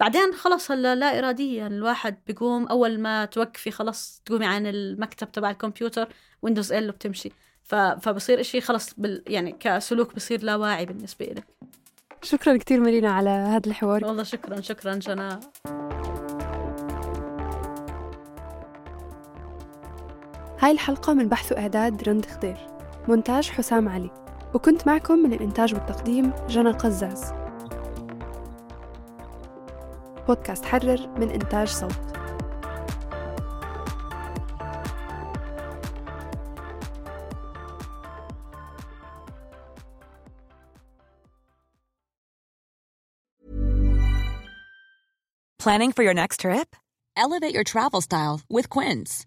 بعدين 0.00 0.32
خلص 0.34 0.70
هلا 0.70 0.94
لا 0.94 1.18
إراديا 1.18 1.66
الواحد 1.66 2.18
بيقوم 2.26 2.66
أول 2.66 3.00
ما 3.00 3.24
توقفي 3.24 3.70
خلص 3.70 4.22
تقومي 4.24 4.46
عن 4.46 4.66
المكتب 4.66 5.32
تبع 5.32 5.50
الكمبيوتر 5.50 6.08
Windows 6.42 6.72
L 6.72 6.88
وبتمشي. 6.88 7.32
فبصير 8.00 8.40
إشي 8.40 8.60
خلص 8.60 8.94
بال... 8.94 9.22
يعني 9.26 9.56
كسلوك 9.60 10.14
بصير 10.14 10.42
لا 10.42 10.56
واعي 10.56 10.86
بالنسبة 10.86 11.26
لك 11.26 11.44
شكرا 12.22 12.56
كثير 12.56 12.80
مارينا 12.80 13.10
على 13.12 13.30
هذا 13.30 13.66
الحوار. 13.66 14.04
والله 14.04 14.22
شكرا 14.22 14.60
شكرا 14.60 14.94
جنى 14.94 15.40
هاي 20.60 20.70
الحلقة 20.70 21.14
من 21.14 21.28
بحث 21.28 21.52
وإعداد 21.52 22.08
رند 22.08 22.26
خضير 22.26 22.56
مونتاج 23.08 23.50
حسام 23.50 23.88
علي 23.88 24.10
وكنت 24.54 24.86
معكم 24.86 25.18
من 25.18 25.32
الإنتاج 25.32 25.74
والتقديم 25.74 26.32
جنى 26.48 26.70
قزاز 26.70 27.32
بودكاست 30.28 30.64
حرر 30.64 31.08
من 31.18 31.30
إنتاج 31.30 31.68
صوت 31.68 32.10
Planning 45.58 45.92
for 45.92 46.02
your 46.02 46.14
next 46.14 46.40
trip? 46.40 46.74
Elevate 47.18 47.52
your 47.52 47.64
travel 47.64 48.00
style 48.00 48.40
with 48.48 48.70
Quince. 48.70 49.26